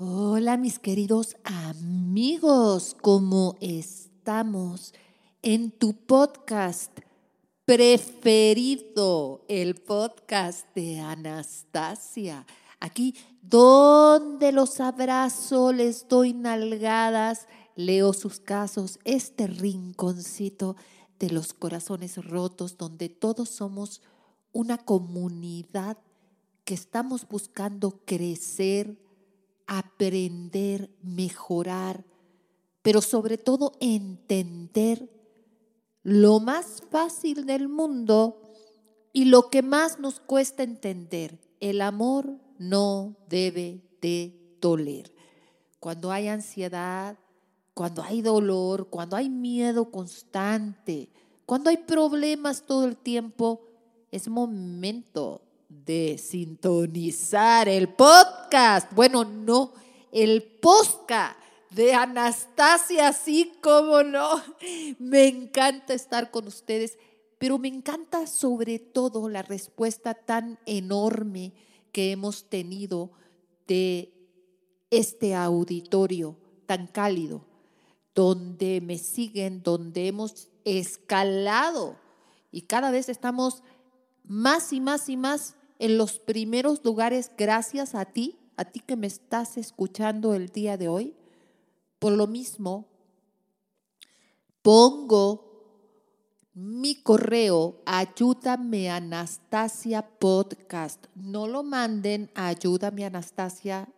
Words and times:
Hola 0.00 0.56
mis 0.56 0.78
queridos 0.78 1.34
amigos, 1.42 2.94
¿cómo 3.02 3.56
estamos? 3.60 4.94
En 5.42 5.72
tu 5.72 5.92
podcast 5.92 6.96
preferido, 7.64 9.44
el 9.48 9.74
podcast 9.74 10.72
de 10.76 11.00
Anastasia. 11.00 12.46
Aquí 12.78 13.16
donde 13.42 14.52
los 14.52 14.78
abrazo, 14.78 15.72
les 15.72 16.06
doy 16.06 16.32
nalgadas, 16.32 17.48
leo 17.74 18.12
sus 18.12 18.38
casos, 18.38 19.00
este 19.02 19.48
rinconcito 19.48 20.76
de 21.18 21.30
los 21.30 21.52
corazones 21.54 22.24
rotos 22.24 22.78
donde 22.78 23.08
todos 23.08 23.48
somos 23.48 24.00
una 24.52 24.78
comunidad 24.78 25.98
que 26.62 26.74
estamos 26.74 27.26
buscando 27.26 28.00
crecer, 28.04 28.96
aprender, 29.68 30.90
mejorar, 31.02 32.04
pero 32.82 33.00
sobre 33.00 33.38
todo 33.38 33.72
entender 33.80 35.08
lo 36.02 36.40
más 36.40 36.82
fácil 36.90 37.44
del 37.46 37.68
mundo 37.68 38.40
y 39.12 39.26
lo 39.26 39.50
que 39.50 39.62
más 39.62 40.00
nos 40.00 40.20
cuesta 40.20 40.62
entender. 40.62 41.38
El 41.60 41.82
amor 41.82 42.38
no 42.58 43.16
debe 43.28 43.82
de 44.00 44.56
doler. 44.60 45.12
Cuando 45.80 46.10
hay 46.10 46.28
ansiedad, 46.28 47.18
cuando 47.74 48.02
hay 48.02 48.22
dolor, 48.22 48.88
cuando 48.88 49.16
hay 49.16 49.28
miedo 49.28 49.90
constante, 49.90 51.10
cuando 51.44 51.70
hay 51.70 51.76
problemas 51.76 52.64
todo 52.64 52.84
el 52.86 52.96
tiempo, 52.96 53.60
es 54.10 54.28
momento 54.28 55.42
de 55.68 56.18
sintonizar 56.18 57.68
el 57.68 57.88
podcast. 57.88 58.92
Bueno, 58.94 59.24
no, 59.24 59.72
el 60.12 60.42
podcast 60.42 61.38
de 61.70 61.94
Anastasia, 61.94 63.08
así 63.08 63.52
como 63.62 64.02
no. 64.02 64.42
Me 64.98 65.26
encanta 65.26 65.94
estar 65.94 66.30
con 66.30 66.46
ustedes, 66.46 66.98
pero 67.38 67.58
me 67.58 67.68
encanta 67.68 68.26
sobre 68.26 68.78
todo 68.78 69.28
la 69.28 69.42
respuesta 69.42 70.14
tan 70.14 70.58
enorme 70.66 71.52
que 71.92 72.12
hemos 72.12 72.48
tenido 72.48 73.12
de 73.66 74.12
este 74.90 75.34
auditorio 75.34 76.36
tan 76.66 76.86
cálido, 76.86 77.44
donde 78.14 78.80
me 78.80 78.98
siguen, 78.98 79.62
donde 79.62 80.08
hemos 80.08 80.48
escalado 80.64 81.96
y 82.50 82.62
cada 82.62 82.90
vez 82.90 83.08
estamos 83.08 83.62
más 84.24 84.72
y 84.72 84.80
más 84.80 85.08
y 85.08 85.16
más 85.16 85.54
en 85.78 85.98
los 85.98 86.18
primeros 86.18 86.84
lugares 86.84 87.30
gracias 87.36 87.94
a 87.94 88.04
ti, 88.04 88.38
a 88.56 88.64
ti 88.64 88.80
que 88.80 88.96
me 88.96 89.06
estás 89.06 89.56
escuchando 89.56 90.34
el 90.34 90.48
día 90.48 90.76
de 90.76 90.88
hoy. 90.88 91.14
Por 91.98 92.12
lo 92.12 92.26
mismo, 92.26 92.88
pongo 94.62 95.48
mi 96.54 96.96
correo 97.02 97.80
ayúdame 97.86 98.90
Anastasia 98.90 100.02
podcast. 100.02 101.06
No 101.14 101.46
lo 101.46 101.62
manden 101.62 102.30
a 102.34 102.48
ayúdame 102.48 103.04
Anastasia 103.04 103.88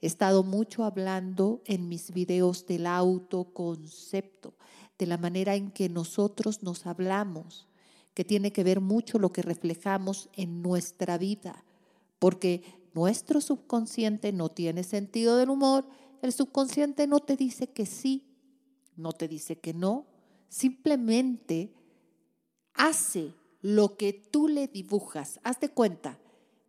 He 0.00 0.06
estado 0.06 0.44
mucho 0.44 0.84
hablando 0.84 1.60
en 1.64 1.88
mis 1.88 2.12
videos 2.12 2.66
del 2.66 2.86
autoconcepto, 2.86 4.54
de 4.96 5.06
la 5.06 5.18
manera 5.18 5.56
en 5.56 5.72
que 5.72 5.88
nosotros 5.88 6.62
nos 6.62 6.86
hablamos, 6.86 7.66
que 8.14 8.24
tiene 8.24 8.52
que 8.52 8.62
ver 8.62 8.80
mucho 8.80 9.18
lo 9.18 9.32
que 9.32 9.42
reflejamos 9.42 10.28
en 10.34 10.62
nuestra 10.62 11.18
vida, 11.18 11.64
porque 12.20 12.62
nuestro 12.94 13.40
subconsciente 13.40 14.30
no 14.30 14.48
tiene 14.48 14.84
sentido 14.84 15.38
del 15.38 15.50
humor, 15.50 15.88
el 16.22 16.32
subconsciente 16.32 17.08
no 17.08 17.18
te 17.18 17.34
dice 17.34 17.66
que 17.66 17.86
sí, 17.86 18.24
no 18.94 19.10
te 19.10 19.26
dice 19.26 19.58
que 19.58 19.74
no, 19.74 20.06
simplemente 20.48 21.74
hace 22.72 23.34
lo 23.62 23.96
que 23.96 24.12
tú 24.12 24.46
le 24.46 24.68
dibujas. 24.68 25.40
Hazte 25.42 25.70
cuenta, 25.70 26.20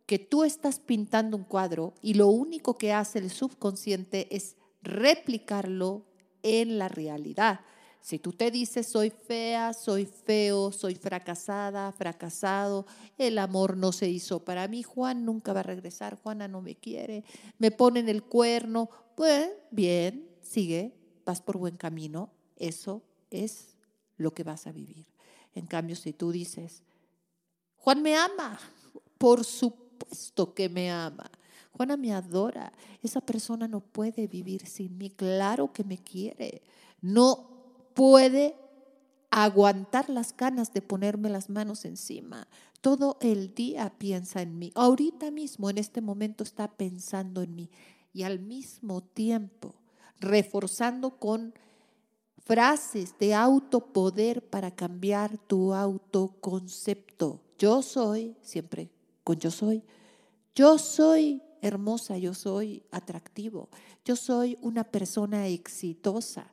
que 0.08 0.18
tú 0.18 0.42
estás 0.42 0.80
pintando 0.80 1.36
un 1.36 1.44
cuadro 1.44 1.92
y 2.00 2.14
lo 2.14 2.28
único 2.28 2.78
que 2.78 2.94
hace 2.94 3.18
el 3.18 3.30
subconsciente 3.30 4.34
es 4.34 4.56
replicarlo 4.80 6.06
en 6.42 6.78
la 6.78 6.88
realidad. 6.88 7.60
Si 8.00 8.18
tú 8.18 8.32
te 8.32 8.50
dices 8.50 8.86
soy 8.86 9.10
fea, 9.10 9.74
soy 9.74 10.06
feo, 10.06 10.72
soy 10.72 10.94
fracasada, 10.94 11.92
fracasado, 11.92 12.86
el 13.18 13.36
amor 13.36 13.76
no 13.76 13.92
se 13.92 14.08
hizo 14.08 14.42
para 14.42 14.66
mí, 14.66 14.82
Juan 14.82 15.26
nunca 15.26 15.52
va 15.52 15.60
a 15.60 15.64
regresar, 15.64 16.18
Juana 16.22 16.48
no 16.48 16.62
me 16.62 16.74
quiere, 16.74 17.22
me 17.58 17.70
ponen 17.70 18.08
el 18.08 18.22
cuerno, 18.22 18.88
pues 19.14 19.50
bien, 19.70 20.26
sigue, 20.40 20.94
vas 21.26 21.42
por 21.42 21.58
buen 21.58 21.76
camino, 21.76 22.30
eso 22.56 23.02
es 23.28 23.76
lo 24.16 24.32
que 24.32 24.42
vas 24.42 24.66
a 24.66 24.72
vivir. 24.72 25.04
En 25.54 25.66
cambio, 25.66 25.96
si 25.96 26.14
tú 26.14 26.32
dices, 26.32 26.82
Juan 27.76 28.00
me 28.00 28.16
ama, 28.16 28.58
por 29.18 29.44
supuesto, 29.44 29.86
supuesto 29.98 30.54
que 30.54 30.68
me 30.68 30.90
ama. 30.90 31.30
Juana 31.72 31.96
me 31.96 32.12
adora. 32.12 32.72
Esa 33.02 33.20
persona 33.20 33.68
no 33.68 33.80
puede 33.80 34.26
vivir 34.26 34.66
sin 34.66 34.98
mí. 34.98 35.10
Claro 35.10 35.72
que 35.72 35.84
me 35.84 35.98
quiere. 35.98 36.62
No 37.00 37.48
puede 37.94 38.56
aguantar 39.30 40.08
las 40.08 40.36
ganas 40.36 40.72
de 40.72 40.82
ponerme 40.82 41.28
las 41.28 41.50
manos 41.50 41.84
encima. 41.84 42.48
Todo 42.80 43.18
el 43.20 43.54
día 43.54 43.92
piensa 43.98 44.42
en 44.42 44.58
mí. 44.58 44.72
Ahorita 44.74 45.30
mismo, 45.30 45.70
en 45.70 45.78
este 45.78 46.00
momento, 46.00 46.44
está 46.44 46.68
pensando 46.68 47.42
en 47.42 47.54
mí. 47.54 47.70
Y 48.12 48.22
al 48.22 48.40
mismo 48.40 49.02
tiempo, 49.02 49.74
reforzando 50.18 51.18
con 51.18 51.54
frases 52.44 53.16
de 53.18 53.34
autopoder 53.34 54.42
para 54.48 54.70
cambiar 54.70 55.36
tu 55.38 55.74
autoconcepto. 55.74 57.40
Yo 57.58 57.82
soy, 57.82 58.34
siempre 58.40 58.90
yo 59.32 59.50
soy. 59.50 59.82
Yo 60.54 60.78
soy 60.78 61.42
hermosa, 61.60 62.18
yo 62.18 62.34
soy 62.34 62.82
atractivo, 62.90 63.68
yo 64.04 64.16
soy 64.16 64.58
una 64.60 64.84
persona 64.84 65.46
exitosa, 65.46 66.52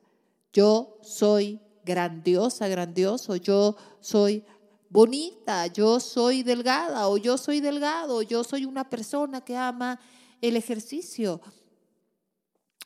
yo 0.52 0.98
soy 1.02 1.60
grandiosa, 1.84 2.68
grandioso, 2.68 3.36
yo 3.36 3.76
soy 4.00 4.44
bonita, 4.90 5.66
yo 5.66 6.00
soy 6.00 6.42
delgada 6.42 7.08
o 7.08 7.16
yo 7.16 7.38
soy 7.38 7.60
delgado, 7.60 8.22
yo 8.22 8.44
soy 8.44 8.64
una 8.64 8.88
persona 8.88 9.40
que 9.40 9.56
ama 9.56 10.00
el 10.40 10.56
ejercicio, 10.56 11.40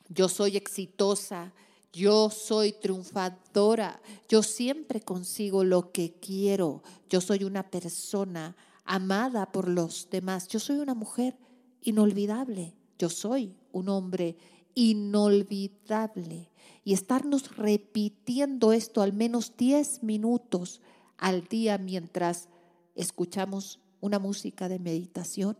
yo 0.09 0.27
soy 0.27 0.57
exitosa, 0.57 1.53
yo 1.93 2.29
soy 2.29 2.73
triunfadora, 2.73 4.01
yo 4.29 4.43
siempre 4.43 5.01
consigo 5.01 5.63
lo 5.63 5.91
que 5.91 6.13
quiero, 6.13 6.83
yo 7.09 7.21
soy 7.21 7.43
una 7.43 7.69
persona 7.69 8.55
amada 8.85 9.51
por 9.51 9.67
los 9.67 10.09
demás. 10.09 10.47
Yo 10.47 10.59
soy 10.59 10.77
una 10.77 10.93
mujer 10.93 11.37
inolvidable. 11.81 12.73
Yo 12.97 13.09
soy 13.09 13.55
un 13.71 13.89
hombre 13.89 14.37
inolvidable. 14.75 16.51
Y 16.83 16.93
estarnos 16.93 17.55
repitiendo 17.57 18.73
esto 18.73 19.01
al 19.01 19.13
menos 19.13 19.55
10 19.57 20.03
minutos 20.03 20.81
al 21.17 21.47
día 21.47 21.77
mientras 21.77 22.49
escuchamos 22.95 23.79
una 23.99 24.19
música 24.19 24.67
de 24.67 24.79
meditación, 24.79 25.57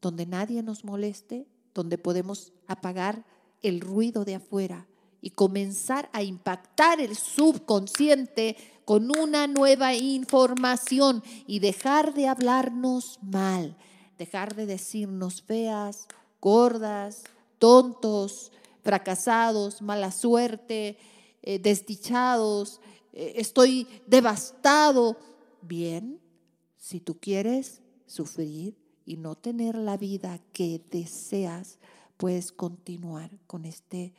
donde 0.00 0.26
nadie 0.26 0.62
nos 0.62 0.84
moleste, 0.84 1.46
donde 1.74 1.98
podemos 1.98 2.52
apagar 2.66 3.24
el 3.62 3.80
ruido 3.80 4.24
de 4.24 4.36
afuera 4.36 4.86
y 5.22 5.30
comenzar 5.30 6.08
a 6.12 6.22
impactar 6.22 7.00
el 7.00 7.16
subconsciente 7.16 8.56
con 8.90 9.16
una 9.16 9.46
nueva 9.46 9.94
información 9.94 11.22
y 11.46 11.60
dejar 11.60 12.12
de 12.12 12.26
hablarnos 12.26 13.20
mal, 13.22 13.76
dejar 14.18 14.56
de 14.56 14.66
decirnos 14.66 15.42
feas, 15.42 16.08
gordas, 16.40 17.22
tontos, 17.60 18.50
fracasados, 18.82 19.80
mala 19.80 20.10
suerte, 20.10 20.98
eh, 21.40 21.60
desdichados, 21.60 22.80
eh, 23.12 23.34
estoy 23.36 23.86
devastado. 24.08 25.16
Bien, 25.62 26.18
si 26.76 26.98
tú 26.98 27.16
quieres 27.20 27.82
sufrir 28.06 28.76
y 29.06 29.18
no 29.18 29.36
tener 29.36 29.76
la 29.76 29.98
vida 29.98 30.40
que 30.52 30.82
deseas, 30.90 31.78
puedes 32.16 32.50
continuar 32.50 33.30
con 33.46 33.66
este 33.66 34.14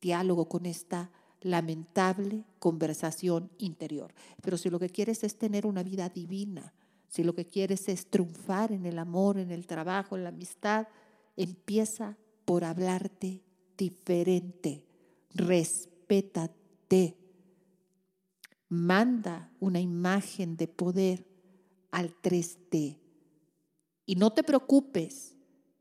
diálogo, 0.00 0.48
con 0.48 0.66
esta 0.66 1.12
lamentable 1.40 2.44
conversación 2.58 3.50
interior. 3.58 4.14
Pero 4.42 4.58
si 4.58 4.70
lo 4.70 4.78
que 4.78 4.90
quieres 4.90 5.24
es 5.24 5.38
tener 5.38 5.66
una 5.66 5.82
vida 5.82 6.08
divina, 6.08 6.74
si 7.08 7.22
lo 7.22 7.34
que 7.34 7.46
quieres 7.46 7.88
es 7.88 8.10
triunfar 8.10 8.72
en 8.72 8.86
el 8.86 8.98
amor, 8.98 9.38
en 9.38 9.50
el 9.50 9.66
trabajo, 9.66 10.16
en 10.16 10.24
la 10.24 10.30
amistad, 10.30 10.88
empieza 11.36 12.16
por 12.44 12.64
hablarte 12.64 13.42
diferente. 13.76 14.86
Respétate. 15.34 17.16
Manda 18.68 19.52
una 19.60 19.80
imagen 19.80 20.56
de 20.56 20.66
poder 20.66 21.26
al 21.90 22.14
3D. 22.20 22.98
Y 24.04 24.16
no 24.16 24.32
te 24.32 24.42
preocupes 24.42 25.36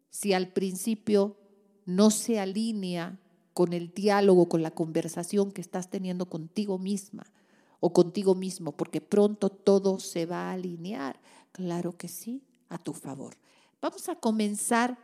si 0.09 0.33
al 0.33 0.53
principio 0.53 1.37
no 1.85 2.09
se 2.11 2.39
alinea 2.39 3.19
con 3.55 3.71
el 3.71 3.93
diálogo, 3.93 4.49
con 4.49 4.63
la 4.63 4.71
conversación 4.71 5.53
que 5.53 5.61
estás 5.61 5.89
teniendo 5.89 6.25
contigo 6.25 6.77
misma 6.77 7.25
o 7.79 7.93
contigo 7.93 8.35
mismo, 8.35 8.73
porque 8.73 8.99
pronto 8.99 9.49
todo 9.49 9.97
se 9.99 10.25
va 10.25 10.49
a 10.49 10.51
alinear. 10.51 11.21
Claro 11.53 11.97
que 11.97 12.09
sí, 12.09 12.43
a 12.67 12.77
tu 12.77 12.91
favor. 12.91 13.37
Vamos 13.81 14.09
a 14.09 14.15
comenzar. 14.15 14.97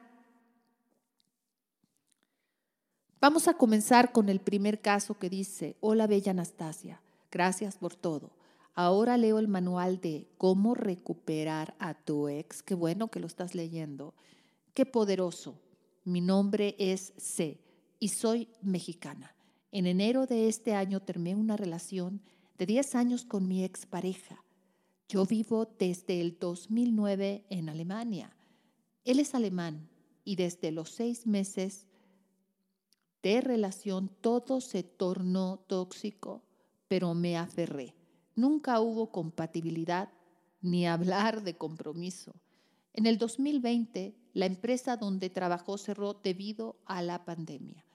Vamos 3.22 3.48
a 3.48 3.54
comenzar 3.54 4.12
con 4.12 4.28
el 4.28 4.42
primer 4.42 4.82
caso 4.82 5.18
que 5.18 5.30
dice, 5.30 5.78
hola 5.80 6.06
bella 6.06 6.32
Anastasia, 6.32 7.02
gracias 7.32 7.78
por 7.78 7.96
todo. 7.96 8.32
Ahora 8.74 9.16
leo 9.16 9.40
el 9.40 9.48
manual 9.48 10.02
de 10.02 10.28
cómo 10.38 10.76
recuperar 10.76 11.74
a 11.80 11.94
tu 11.94 12.28
ex. 12.28 12.64
Qué 12.64 12.76
bueno 12.76 13.08
que 13.08 13.22
lo 13.22 13.28
estás 13.28 13.56
leyendo. 13.56 14.14
Qué 14.74 14.86
poderoso. 14.86 15.56
Mi 16.04 16.20
nombre 16.20 16.76
es 16.78 17.14
C 17.16 17.71
y 18.02 18.08
soy 18.10 18.50
mexicana. 18.64 19.36
En 19.72 19.86
enero 19.86 20.26
de 20.26 20.50
este 20.50 20.74
año 20.74 21.02
terminé 21.02 21.36
una 21.36 21.56
relación 21.56 22.24
de 22.58 22.66
10 22.66 22.96
años 22.96 23.26
con 23.26 23.48
mi 23.48 23.64
expareja. 23.64 24.44
Yo 25.08 25.28
vivo 25.28 25.68
desde 25.78 26.20
el 26.20 26.40
2009 26.40 27.46
en 27.50 27.70
Alemania. 27.70 28.36
Él 29.06 29.20
es 29.20 29.36
alemán 29.36 29.88
y 30.24 30.36
desde 30.36 30.72
los 30.72 30.90
seis 30.90 31.28
meses 31.28 31.86
de 33.22 33.40
relación 33.40 34.10
todo 34.20 34.62
se 34.62 34.82
tornó 34.82 35.60
tóxico, 35.68 36.42
pero 36.88 37.14
me 37.14 37.38
aferré. 37.38 37.94
Nunca 38.36 38.80
hubo 38.80 39.12
compatibilidad 39.12 40.10
ni 40.60 40.88
hablar 40.88 41.44
de 41.44 41.56
compromiso. 41.56 42.34
En 42.94 43.06
el 43.06 43.20
2020, 43.20 44.16
la 44.34 44.48
empresa 44.48 44.98
donde 44.98 45.30
trabajó 45.30 45.78
cerró 45.78 46.16
debido 46.16 46.78
a 46.86 47.04
la 47.04 47.26
pandemia 47.26 47.86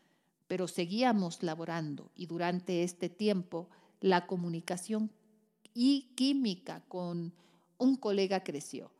pero 0.46 0.68
seguíamos 0.68 1.42
laborando 1.42 2.10
y 2.14 2.26
durante 2.26 2.82
este 2.82 3.08
tiempo 3.08 3.68
la 4.00 4.26
comunicación 4.26 5.10
y 5.74 6.12
química 6.14 6.84
con 6.88 7.34
un 7.78 7.96
colega 7.96 8.44
creció. 8.44 8.92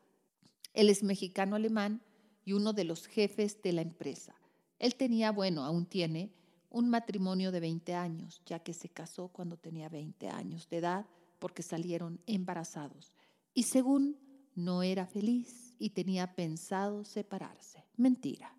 Él 0.75 0.91
es 0.91 1.03
mexicano 1.03 1.57
alemán 1.57 2.03
y 2.45 2.53
uno 2.53 2.73
de 2.73 2.85
los 2.85 3.07
jefes 3.07 3.63
de 3.63 3.73
la 3.73 3.83
empresa. 3.83 4.35
Él 4.79 4.95
tenía, 4.95 5.33
bueno, 5.33 5.65
aún 5.65 5.87
tiene 5.87 6.33
un 6.69 6.91
matrimonio 6.91 7.53
de 7.53 7.61
20 7.61 7.95
años, 7.95 8.43
ya 8.45 8.59
que 8.59 8.75
se 8.75 8.89
casó 8.89 9.29
cuando 9.29 9.57
tenía 9.57 9.89
20 9.89 10.29
años 10.29 10.69
de 10.69 10.79
edad 10.79 11.07
porque 11.39 11.63
salieron 11.63 12.21
embarazados. 12.27 13.15
Y 13.55 13.63
según 13.63 14.19
no 14.55 14.83
era 14.83 15.07
feliz 15.07 15.75
y 15.79 15.91
tenía 15.91 16.35
pensado 16.35 17.05
separarse. 17.05 17.85
Mentira, 17.97 18.55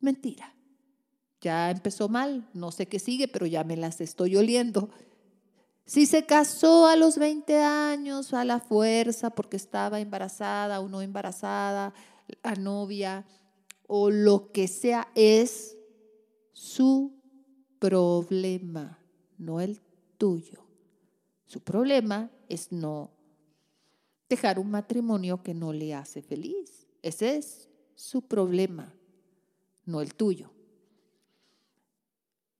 mentira 0.00 0.54
ya 1.44 1.70
empezó 1.70 2.08
mal, 2.08 2.48
no 2.54 2.72
sé 2.72 2.86
qué 2.86 2.98
sigue, 2.98 3.28
pero 3.28 3.44
ya 3.44 3.62
me 3.62 3.76
las 3.76 4.00
estoy 4.00 4.34
oliendo. 4.36 4.88
Si 5.84 6.06
se 6.06 6.24
casó 6.24 6.86
a 6.86 6.96
los 6.96 7.18
20 7.18 7.62
años 7.62 8.32
a 8.32 8.44
la 8.44 8.58
fuerza 8.58 9.28
porque 9.28 9.58
estaba 9.58 10.00
embarazada 10.00 10.80
o 10.80 10.88
no 10.88 11.02
embarazada, 11.02 11.92
la 12.42 12.54
novia 12.54 13.26
o 13.86 14.10
lo 14.10 14.50
que 14.50 14.66
sea, 14.66 15.08
es 15.14 15.76
su 16.52 17.12
problema, 17.78 18.98
no 19.36 19.60
el 19.60 19.82
tuyo. 20.16 20.64
Su 21.44 21.60
problema 21.60 22.30
es 22.48 22.72
no 22.72 23.10
dejar 24.30 24.58
un 24.58 24.70
matrimonio 24.70 25.42
que 25.42 25.52
no 25.52 25.74
le 25.74 25.92
hace 25.92 26.22
feliz. 26.22 26.86
Ese 27.02 27.36
es 27.36 27.68
su 27.94 28.22
problema, 28.22 28.94
no 29.84 30.00
el 30.00 30.14
tuyo. 30.14 30.53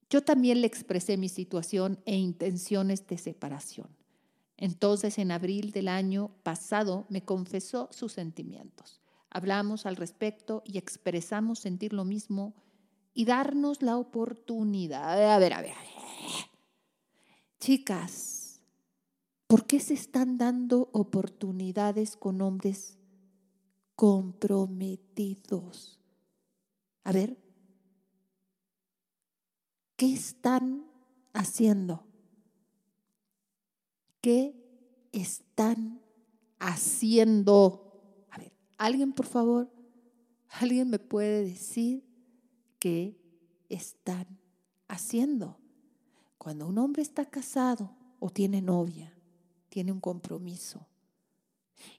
Yo 0.09 0.23
también 0.23 0.61
le 0.61 0.67
expresé 0.67 1.17
mi 1.17 1.29
situación 1.29 1.99
e 2.05 2.15
intenciones 2.15 3.07
de 3.07 3.17
separación. 3.17 3.89
Entonces, 4.57 5.17
en 5.17 5.31
abril 5.31 5.71
del 5.71 5.87
año 5.87 6.31
pasado, 6.43 7.05
me 7.09 7.23
confesó 7.23 7.89
sus 7.91 8.13
sentimientos. 8.13 9.01
Hablamos 9.29 9.85
al 9.85 9.97
respecto 9.97 10.63
y 10.65 10.77
expresamos 10.77 11.59
sentir 11.59 11.91
lo 11.91 12.05
mismo 12.05 12.55
y 13.13 13.25
darnos 13.25 13.81
la 13.81 13.97
oportunidad. 13.97 15.11
A 15.11 15.39
ver, 15.39 15.53
a 15.53 15.61
ver, 15.61 15.61
a 15.61 15.61
ver. 15.61 15.71
Chicas, 17.59 18.61
¿por 19.47 19.65
qué 19.65 19.79
se 19.79 19.95
están 19.95 20.37
dando 20.37 20.89
oportunidades 20.93 22.15
con 22.15 22.41
hombres 22.41 22.99
comprometidos? 23.95 25.99
A 27.03 27.11
ver, 27.11 27.37
¿Qué 29.95 30.13
están 30.13 30.85
haciendo? 31.33 32.03
¿Qué 34.19 34.55
están 35.11 36.01
haciendo? 36.59 38.25
A 38.29 38.37
ver, 38.37 38.51
alguien 38.77 39.13
por 39.13 39.25
favor, 39.25 39.71
alguien 40.49 40.89
me 40.89 40.99
puede 40.99 41.45
decir 41.45 42.03
qué 42.79 43.17
están 43.69 44.39
haciendo. 44.87 45.57
Cuando 46.37 46.67
un 46.67 46.77
hombre 46.77 47.01
está 47.01 47.25
casado 47.25 47.95
o 48.19 48.29
tiene 48.29 48.61
novia, 48.61 49.13
tiene 49.69 49.91
un 49.91 50.01
compromiso, 50.01 50.87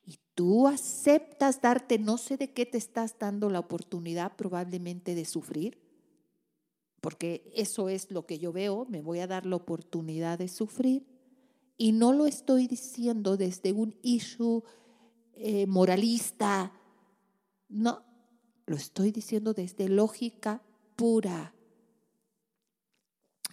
y 0.05 0.19
tú 0.35 0.67
aceptas 0.67 1.61
darte, 1.61 1.99
no 1.99 2.19
sé 2.19 2.37
de 2.37 2.53
qué 2.53 2.67
te 2.67 2.79
estás 2.79 3.19
dando 3.19 3.51
la 3.51 3.61
oportunidad 3.61 4.37
probablemente 4.37 5.15
de 5.15 5.25
sufrir, 5.25 5.86
porque 7.07 7.53
eso 7.55 7.89
es 7.89 8.11
lo 8.11 8.27
que 8.27 8.41
yo 8.41 8.51
veo, 8.53 8.85
me 8.89 9.01
voy 9.01 9.21
a 9.21 9.29
dar 9.29 9.47
la 9.47 9.55
oportunidad 9.55 10.41
de 10.41 10.49
sufrir. 10.49 11.07
Y 11.77 11.93
no 11.93 12.13
lo 12.13 12.27
estoy 12.27 12.67
diciendo 12.67 13.37
desde 13.37 13.73
un 13.73 13.95
issue 14.03 14.65
eh, 15.35 15.69
moralista, 15.69 16.73
no, 17.69 18.03
lo 18.67 18.75
estoy 18.75 19.13
diciendo 19.13 19.55
desde 19.55 19.89
lógica 19.89 20.65
pura 20.97 21.55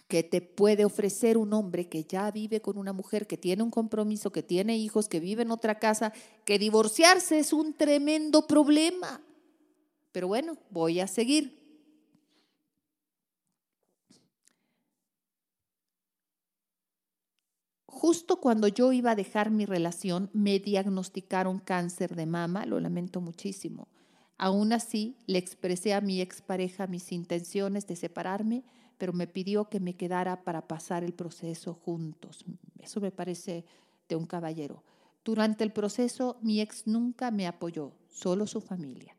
que 0.08 0.24
te 0.24 0.40
puede 0.40 0.84
ofrecer 0.84 1.38
un 1.38 1.52
hombre 1.52 1.88
que 1.88 2.02
ya 2.02 2.32
vive 2.32 2.60
con 2.60 2.76
una 2.76 2.92
mujer, 2.92 3.28
que 3.28 3.36
tiene 3.36 3.62
un 3.62 3.70
compromiso, 3.70 4.32
que 4.32 4.42
tiene 4.42 4.76
hijos, 4.76 5.08
que 5.08 5.20
vive 5.20 5.42
en 5.42 5.52
otra 5.52 5.78
casa, 5.78 6.12
que 6.44 6.58
divorciarse 6.58 7.38
es 7.38 7.52
un 7.52 7.72
tremendo 7.72 8.48
problema. 8.48 9.22
Pero 10.10 10.26
bueno, 10.26 10.58
voy 10.70 10.98
a 10.98 11.06
seguir. 11.06 11.63
Justo 18.06 18.36
cuando 18.38 18.68
yo 18.68 18.92
iba 18.92 19.12
a 19.12 19.16
dejar 19.16 19.50
mi 19.50 19.64
relación, 19.64 20.28
me 20.34 20.58
diagnosticaron 20.58 21.58
cáncer 21.58 22.14
de 22.14 22.26
mama, 22.26 22.66
lo 22.66 22.78
lamento 22.78 23.22
muchísimo. 23.22 23.88
Aún 24.36 24.74
así, 24.74 25.16
le 25.26 25.38
expresé 25.38 25.94
a 25.94 26.02
mi 26.02 26.20
expareja 26.20 26.86
mis 26.86 27.12
intenciones 27.12 27.86
de 27.86 27.96
separarme, 27.96 28.62
pero 28.98 29.14
me 29.14 29.26
pidió 29.26 29.70
que 29.70 29.80
me 29.80 29.96
quedara 29.96 30.44
para 30.44 30.68
pasar 30.68 31.02
el 31.02 31.14
proceso 31.14 31.72
juntos. 31.72 32.44
Eso 32.78 33.00
me 33.00 33.10
parece 33.10 33.64
de 34.06 34.16
un 34.16 34.26
caballero. 34.26 34.84
Durante 35.24 35.64
el 35.64 35.72
proceso, 35.72 36.36
mi 36.42 36.60
ex 36.60 36.86
nunca 36.86 37.30
me 37.30 37.46
apoyó, 37.46 37.92
solo 38.10 38.46
su 38.46 38.60
familia. 38.60 39.16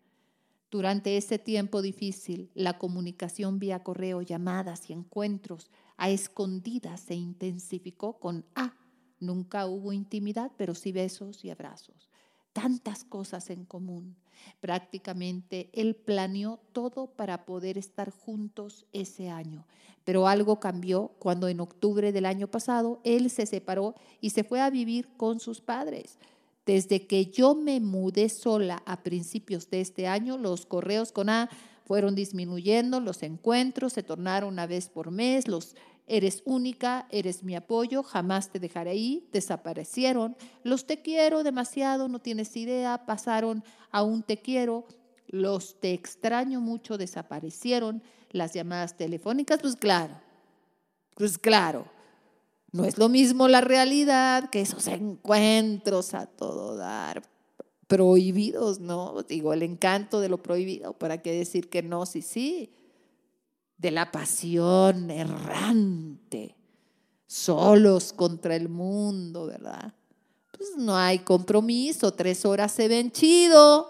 Durante 0.70 1.18
ese 1.18 1.40
tiempo 1.40 1.82
difícil, 1.82 2.52
la 2.54 2.78
comunicación 2.78 3.58
vía 3.58 3.82
correo, 3.82 4.22
llamadas 4.22 4.92
y 4.92 4.94
encuentros 4.94 5.72
a 5.98 6.10
escondidas 6.10 7.02
se 7.02 7.16
intensificó 7.16 8.20
con 8.20 8.46
A. 8.56 8.74
Nunca 9.20 9.66
hubo 9.66 9.94
intimidad, 9.94 10.52
pero 10.58 10.76
sí 10.76 10.92
besos 10.92 11.44
y 11.46 11.50
abrazos. 11.50 12.10
tantas 12.54 13.04
cosas 13.04 13.50
en 13.50 13.66
común. 13.66 14.16
Prácticamente 14.62 15.70
él 15.74 15.94
planeó 15.94 16.62
todo 16.72 17.08
para 17.08 17.46
poder 17.46 17.78
estar 17.78 18.12
juntos 18.12 18.86
ese 18.94 19.30
año. 19.30 19.66
Pero 20.06 20.28
algo 20.28 20.62
cambió 20.62 21.12
cuando 21.20 21.50
en 21.50 21.60
octubre 21.60 22.14
del 22.14 22.26
año 22.26 22.48
pasado 22.48 23.02
él 23.04 23.30
se 23.30 23.46
separó 23.46 23.96
y 24.22 24.30
se 24.30 24.46
fue 24.46 24.62
a 24.62 24.70
vivir 24.70 25.10
con 25.18 25.42
sus 25.42 25.60
padres. 25.60 26.18
Desde 26.66 27.06
que 27.08 27.26
yo 27.26 27.56
me 27.56 27.82
mudé 27.82 28.30
sola 28.30 28.82
a 28.86 29.04
principios 29.04 29.70
de 29.70 29.82
este 29.82 30.08
año, 30.08 30.38
los 30.38 30.66
correos 30.66 31.12
con 31.12 31.30
A 31.30 31.50
fueron 31.86 32.16
disminuyendo, 32.16 33.00
los 33.00 33.24
encuentros 33.24 33.94
se 33.94 34.04
tornaron 34.04 34.54
una 34.54 34.68
vez 34.68 34.90
por 34.90 35.12
mes, 35.12 35.48
los 35.48 35.76
Eres 36.08 36.44
única, 36.46 37.08
eres 37.10 37.44
mi 37.44 37.56
apoyo, 37.56 38.04
jamás 38.04 38.52
te 38.52 38.60
dejaré 38.60 38.92
ahí, 38.92 39.28
desaparecieron. 39.32 40.38
Los 40.64 40.86
te 40.86 41.02
quiero 41.02 41.44
demasiado, 41.44 42.08
no 42.08 42.20
tienes 42.20 42.56
idea, 42.56 43.06
pasaron 43.08 43.64
a 43.92 44.04
un 44.04 44.22
te 44.22 44.38
quiero. 44.38 44.86
Los 45.28 45.80
te 45.80 45.94
extraño 45.94 46.62
mucho, 46.62 47.00
desaparecieron. 47.00 48.04
Las 48.30 48.54
llamadas 48.54 48.98
telefónicas, 48.98 49.60
pues 49.60 49.76
claro, 49.76 50.14
pues 51.16 51.40
claro. 51.40 51.88
No 52.72 52.84
es 52.86 52.98
lo 53.00 53.10
mismo 53.10 53.48
la 53.48 53.62
realidad 53.62 54.50
que 54.52 54.62
esos 54.62 54.88
encuentros 54.88 56.14
a 56.14 56.28
todo 56.28 56.76
dar, 56.76 57.24
prohibidos, 57.88 58.80
¿no? 58.80 59.24
Digo, 59.24 59.54
el 59.54 59.64
encanto 59.64 60.20
de 60.20 60.30
lo 60.30 60.42
prohibido, 60.42 60.94
¿para 60.94 61.22
qué 61.22 61.32
decir 61.32 61.70
que 61.70 61.84
no? 61.84 62.06
Sí, 62.06 62.22
sí 62.22 62.72
de 63.78 63.92
la 63.92 64.12
pasión 64.12 65.12
errante, 65.12 66.56
solos 67.28 68.14
contra 68.14 68.56
el 68.56 68.70
mundo, 68.70 69.48
¿verdad? 69.48 69.94
Pues 70.58 70.78
no 70.78 70.96
hay 70.96 71.20
compromiso, 71.20 72.14
tres 72.14 72.46
horas 72.46 72.72
se 72.72 72.88
ven 72.88 73.12
chido, 73.12 73.90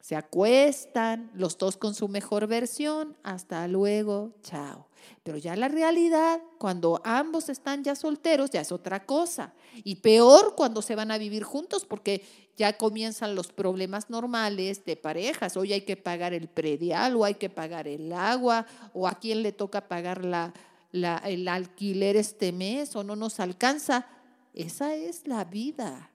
se 0.00 0.14
acuestan, 0.14 1.30
los 1.34 1.58
dos 1.58 1.76
con 1.76 1.94
su 1.94 2.08
mejor 2.08 2.46
versión, 2.46 3.16
hasta 3.24 3.66
luego, 3.66 4.32
chao. 4.42 4.85
Pero 5.22 5.38
ya 5.38 5.56
la 5.56 5.68
realidad, 5.68 6.40
cuando 6.58 7.00
ambos 7.04 7.48
están 7.48 7.82
ya 7.82 7.94
solteros, 7.94 8.50
ya 8.50 8.60
es 8.60 8.72
otra 8.72 9.04
cosa. 9.06 9.54
Y 9.84 9.96
peor 9.96 10.54
cuando 10.56 10.82
se 10.82 10.94
van 10.94 11.10
a 11.10 11.18
vivir 11.18 11.42
juntos, 11.42 11.84
porque 11.84 12.24
ya 12.56 12.76
comienzan 12.76 13.34
los 13.34 13.52
problemas 13.52 14.10
normales 14.10 14.84
de 14.84 14.96
parejas. 14.96 15.56
Hoy 15.56 15.72
hay 15.72 15.82
que 15.82 15.96
pagar 15.96 16.34
el 16.34 16.48
predial, 16.48 17.16
o 17.16 17.24
hay 17.24 17.34
que 17.34 17.50
pagar 17.50 17.88
el 17.88 18.12
agua, 18.12 18.66
o 18.92 19.08
a 19.08 19.14
quién 19.18 19.42
le 19.42 19.52
toca 19.52 19.88
pagar 19.88 20.24
la, 20.24 20.52
el 20.92 21.48
alquiler 21.48 22.16
este 22.16 22.52
mes, 22.52 22.94
o 22.96 23.04
no 23.04 23.16
nos 23.16 23.40
alcanza. 23.40 24.06
Esa 24.54 24.94
es 24.94 25.26
la 25.26 25.44
vida. 25.44 26.10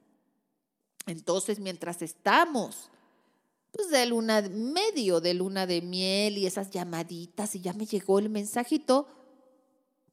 Entonces, 1.08 1.60
mientras 1.60 2.02
estamos 2.02 2.91
pues 3.72 3.90
de 3.90 4.06
luna, 4.06 4.42
medio 4.42 5.22
de 5.22 5.34
luna 5.34 5.66
de 5.66 5.82
miel 5.82 6.38
y 6.38 6.46
esas 6.46 6.72
llamaditas 6.72 7.56
y 7.56 7.62
ya 7.62 7.74
me 7.74 7.86
llegó 7.86 8.20
el 8.20 8.30
mensajito, 8.30 9.08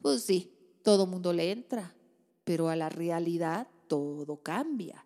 pues 0.01 0.23
sí, 0.23 0.53
todo 0.83 1.07
mundo 1.07 1.33
le 1.33 1.51
entra, 1.51 1.95
pero 2.45 2.69
a 2.69 2.77
la 2.77 2.89
realidad 2.89 3.69
todo 3.89 4.43
cambia. 4.43 5.05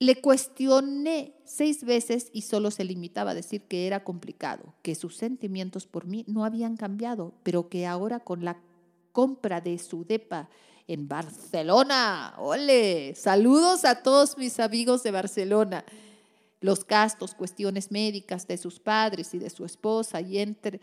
Le 0.00 0.20
cuestioné 0.20 1.34
seis 1.44 1.82
veces 1.82 2.30
y 2.32 2.42
solo 2.42 2.70
se 2.70 2.84
limitaba 2.84 3.32
a 3.32 3.34
decir 3.34 3.62
que 3.62 3.86
era 3.86 4.04
complicado, 4.04 4.74
que 4.82 4.94
sus 4.94 5.16
sentimientos 5.16 5.86
por 5.86 6.06
mí 6.06 6.24
no 6.28 6.44
habían 6.44 6.76
cambiado, 6.76 7.34
pero 7.42 7.68
que 7.68 7.84
ahora 7.84 8.20
con 8.20 8.44
la 8.44 8.62
compra 9.10 9.60
de 9.60 9.78
su 9.78 10.04
depa 10.04 10.48
en 10.88 11.06
Barcelona. 11.06 12.34
¡Ole! 12.38 13.14
Saludos 13.14 13.84
a 13.84 14.02
todos 14.02 14.36
mis 14.38 14.58
amigos 14.58 15.02
de 15.04 15.10
Barcelona. 15.12 15.84
Los 16.60 16.84
gastos, 16.84 17.34
cuestiones 17.34 17.92
médicas 17.92 18.48
de 18.48 18.56
sus 18.56 18.80
padres 18.80 19.32
y 19.34 19.38
de 19.38 19.50
su 19.50 19.64
esposa 19.64 20.20
y 20.20 20.38
entre 20.38 20.80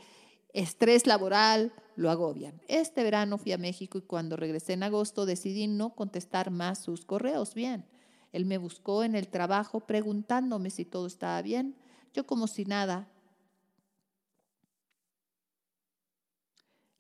estrés 0.54 1.06
laboral 1.06 1.74
lo 1.98 2.10
agobian. 2.12 2.62
Este 2.68 3.04
verano 3.04 3.38
fui 3.38 3.52
a 3.52 3.58
México 3.58 3.98
y 3.98 4.04
cuando 4.04 4.38
regresé 4.38 4.74
en 4.74 4.84
agosto 4.84 5.26
decidí 5.26 5.68
no 5.68 5.96
contestar 5.96 6.52
más 6.52 6.80
sus 6.80 7.04
correos. 7.04 7.56
Bien, 7.56 7.86
él 8.32 8.46
me 8.46 8.60
buscó 8.60 9.04
en 9.04 9.16
el 9.16 9.28
trabajo 9.28 9.82
preguntándome 9.82 10.70
si 10.70 10.86
todo 10.86 11.08
estaba 11.08 11.42
bien. 11.42 11.76
Yo 12.14 12.26
como 12.28 12.48
si 12.48 12.64
nada. 12.64 13.10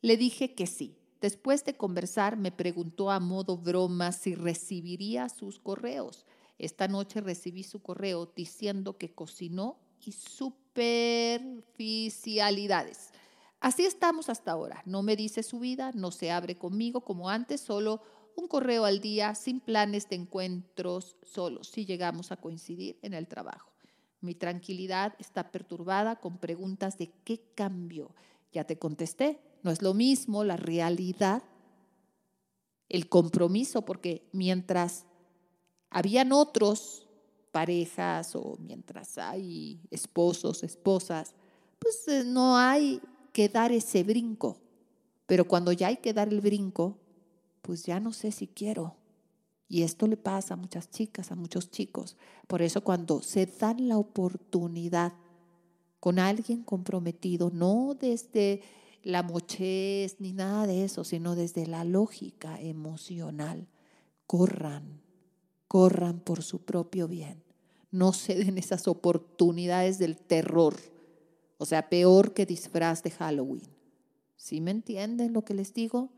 Le 0.01 0.17
dije 0.17 0.55
que 0.55 0.65
sí. 0.67 1.04
Después 1.21 1.63
de 1.65 1.75
conversar, 1.75 2.37
me 2.37 2.51
preguntó 2.51 3.11
a 3.11 3.19
modo 3.19 3.57
broma 3.57 4.11
si 4.11 4.35
recibiría 4.35 5.29
sus 5.29 5.59
correos. 5.59 6.25
Esta 6.57 6.87
noche 6.87 7.21
recibí 7.21 7.63
su 7.63 7.81
correo 7.81 8.31
diciendo 8.35 8.97
que 8.97 9.13
cocinó 9.13 9.77
y 10.05 10.11
superficialidades. 10.11 13.11
Así 13.59 13.85
estamos 13.85 14.29
hasta 14.29 14.51
ahora. 14.51 14.83
No 14.85 15.01
me 15.01 15.15
dice 15.15 15.41
su 15.41 15.59
vida, 15.59 15.91
no 15.93 16.11
se 16.11 16.31
abre 16.31 16.55
conmigo 16.55 17.01
como 17.01 17.29
antes, 17.29 17.61
solo 17.61 18.01
un 18.35 18.47
correo 18.47 18.85
al 18.85 18.99
día, 18.99 19.33
sin 19.33 19.59
planes 19.59 20.09
de 20.09 20.17
encuentros, 20.17 21.15
solo 21.23 21.63
si 21.63 21.85
llegamos 21.85 22.31
a 22.31 22.37
coincidir 22.37 22.99
en 23.01 23.13
el 23.13 23.27
trabajo. 23.27 23.71
Mi 24.21 24.35
tranquilidad 24.35 25.15
está 25.19 25.51
perturbada 25.51 26.17
con 26.17 26.37
preguntas 26.37 26.97
de 26.97 27.11
qué 27.23 27.41
cambio. 27.55 28.13
Ya 28.51 28.65
te 28.65 28.77
contesté, 28.77 29.39
no 29.65 29.71
es 29.71 29.81
lo 29.81 29.95
mismo 29.95 30.43
la 30.43 30.57
realidad, 30.57 31.41
el 32.87 33.09
compromiso, 33.09 33.81
porque 33.81 34.29
mientras 34.31 35.05
habían 35.89 36.31
otros 36.31 37.07
parejas 37.51 38.35
o 38.35 38.57
mientras 38.59 39.17
hay 39.17 39.81
esposos, 39.89 40.63
esposas, 40.63 41.33
pues 41.79 42.07
eh, 42.07 42.23
no 42.23 42.57
hay 42.57 43.01
que 43.33 43.49
dar 43.49 43.71
ese 43.71 44.03
brinco. 44.03 44.57
Pero 45.25 45.47
cuando 45.47 45.71
ya 45.71 45.87
hay 45.87 45.97
que 45.97 46.13
dar 46.13 46.29
el 46.29 46.41
brinco, 46.41 46.99
pues 47.63 47.83
ya 47.83 47.99
no 47.99 48.13
sé 48.13 48.31
si 48.31 48.45
quiero. 48.45 48.95
Y 49.67 49.81
esto 49.81 50.05
le 50.05 50.15
pasa 50.15 50.53
a 50.53 50.57
muchas 50.57 50.91
chicas, 50.91 51.31
a 51.31 51.35
muchos 51.35 51.71
chicos. 51.71 52.17
Por 52.45 52.61
eso 52.61 52.81
cuando 52.81 53.23
se 53.23 53.47
dan 53.47 53.87
la 53.87 53.97
oportunidad 53.97 55.13
con 55.99 56.19
alguien 56.19 56.61
comprometido, 56.61 57.49
no 57.49 57.97
desde 57.99 58.61
la 59.05 59.21
mochez 59.21 60.19
ni 60.19 60.33
nada 60.33 60.65
de 60.65 60.83
eso, 60.83 61.03
sino 61.03 61.35
desde 61.35 61.67
la 61.67 61.83
lógica 61.83 62.59
emocional. 62.59 63.67
Corran, 64.25 64.99
corran 65.67 66.19
por 66.19 66.41
su 66.41 66.65
propio 66.65 67.07
bien. 67.07 67.43
No 67.91 68.13
ceden 68.13 68.57
esas 68.57 68.87
oportunidades 68.87 69.99
del 69.99 70.17
terror. 70.17 70.75
O 71.59 71.67
sea, 71.67 71.87
peor 71.87 72.33
que 72.33 72.47
disfraz 72.47 73.03
de 73.03 73.11
Halloween. 73.11 73.69
¿Sí 74.37 74.59
me 74.59 74.71
entienden 74.71 75.33
lo 75.33 75.45
que 75.45 75.53
les 75.53 75.75
digo? 75.75 76.09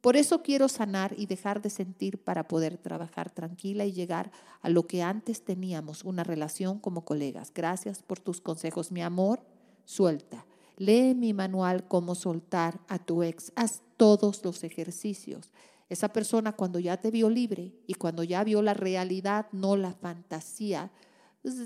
Por 0.00 0.16
eso 0.16 0.44
quiero 0.44 0.68
sanar 0.68 1.16
y 1.18 1.26
dejar 1.26 1.60
de 1.60 1.70
sentir 1.70 2.22
para 2.22 2.46
poder 2.46 2.78
trabajar 2.78 3.32
tranquila 3.32 3.84
y 3.84 3.92
llegar 3.92 4.30
a 4.60 4.68
lo 4.68 4.86
que 4.86 5.02
antes 5.02 5.44
teníamos, 5.44 6.04
una 6.04 6.22
relación 6.22 6.78
como 6.78 7.04
colegas. 7.04 7.52
Gracias 7.52 8.00
por 8.00 8.20
tus 8.20 8.40
consejos, 8.40 8.92
mi 8.92 9.02
amor. 9.02 9.44
Suelta. 9.84 10.46
Lee 10.78 11.14
mi 11.14 11.32
manual 11.32 11.88
Cómo 11.88 12.14
soltar 12.14 12.80
a 12.86 12.98
tu 12.98 13.24
ex. 13.24 13.52
Haz 13.56 13.82
todos 13.96 14.44
los 14.44 14.62
ejercicios. 14.62 15.50
Esa 15.88 16.12
persona 16.12 16.52
cuando 16.52 16.78
ya 16.78 16.98
te 16.98 17.10
vio 17.10 17.28
libre 17.28 17.74
y 17.86 17.94
cuando 17.94 18.22
ya 18.22 18.44
vio 18.44 18.62
la 18.62 18.74
realidad, 18.74 19.46
no 19.52 19.76
la 19.76 19.92
fantasía, 19.92 20.92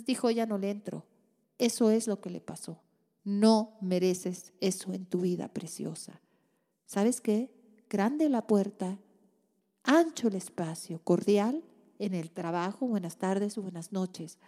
dijo, 0.07 0.31
ya 0.31 0.47
no 0.47 0.57
le 0.59 0.71
entro. 0.71 1.05
Eso 1.59 1.91
es 1.91 2.07
lo 2.07 2.21
que 2.21 2.31
le 2.31 2.41
pasó. 2.41 2.81
No 3.23 3.77
mereces 3.81 4.53
eso 4.61 4.95
en 4.95 5.05
tu 5.05 5.21
vida 5.21 5.49
preciosa. 5.49 6.21
¿Sabes 6.87 7.21
qué? 7.21 7.53
Grande 7.91 8.29
la 8.31 8.47
puerta, 8.47 8.99
ancho 9.83 10.29
el 10.29 10.37
espacio, 10.37 11.01
cordial 11.05 11.63
en 11.99 12.15
el 12.15 12.31
trabajo, 12.31 12.87
buenas 12.87 13.19
tardes 13.19 13.59
o 13.59 13.63
buenas 13.63 13.93
noches. 13.93 14.39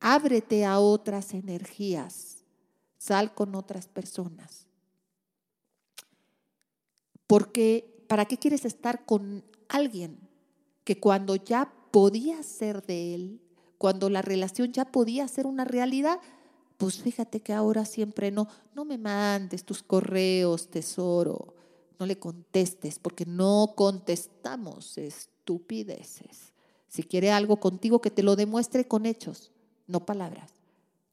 Ábrete 0.00 0.64
a 0.64 0.80
otras 0.80 1.34
energías 1.34 2.43
Sal 3.04 3.34
con 3.34 3.54
otras 3.54 3.86
personas. 3.86 4.66
Porque, 7.26 8.02
¿para 8.08 8.24
qué 8.24 8.38
quieres 8.38 8.64
estar 8.64 9.04
con 9.04 9.44
alguien 9.68 10.18
que 10.84 10.98
cuando 10.98 11.36
ya 11.36 11.70
podía 11.90 12.42
ser 12.42 12.82
de 12.86 13.14
él, 13.14 13.42
cuando 13.76 14.08
la 14.08 14.22
relación 14.22 14.72
ya 14.72 14.86
podía 14.86 15.28
ser 15.28 15.46
una 15.46 15.66
realidad, 15.66 16.18
pues 16.78 17.02
fíjate 17.02 17.40
que 17.40 17.52
ahora 17.52 17.84
siempre 17.84 18.30
no, 18.30 18.48
no 18.74 18.86
me 18.86 18.96
mandes 18.96 19.66
tus 19.66 19.82
correos, 19.82 20.70
tesoro, 20.70 21.52
no 21.98 22.06
le 22.06 22.18
contestes, 22.18 22.98
porque 22.98 23.26
no 23.26 23.74
contestamos 23.76 24.96
estupideces. 24.96 26.54
Si 26.88 27.02
quiere 27.02 27.32
algo 27.32 27.60
contigo, 27.60 28.00
que 28.00 28.10
te 28.10 28.22
lo 28.22 28.34
demuestre 28.34 28.88
con 28.88 29.04
hechos, 29.04 29.52
no 29.86 30.06
palabras. 30.06 30.54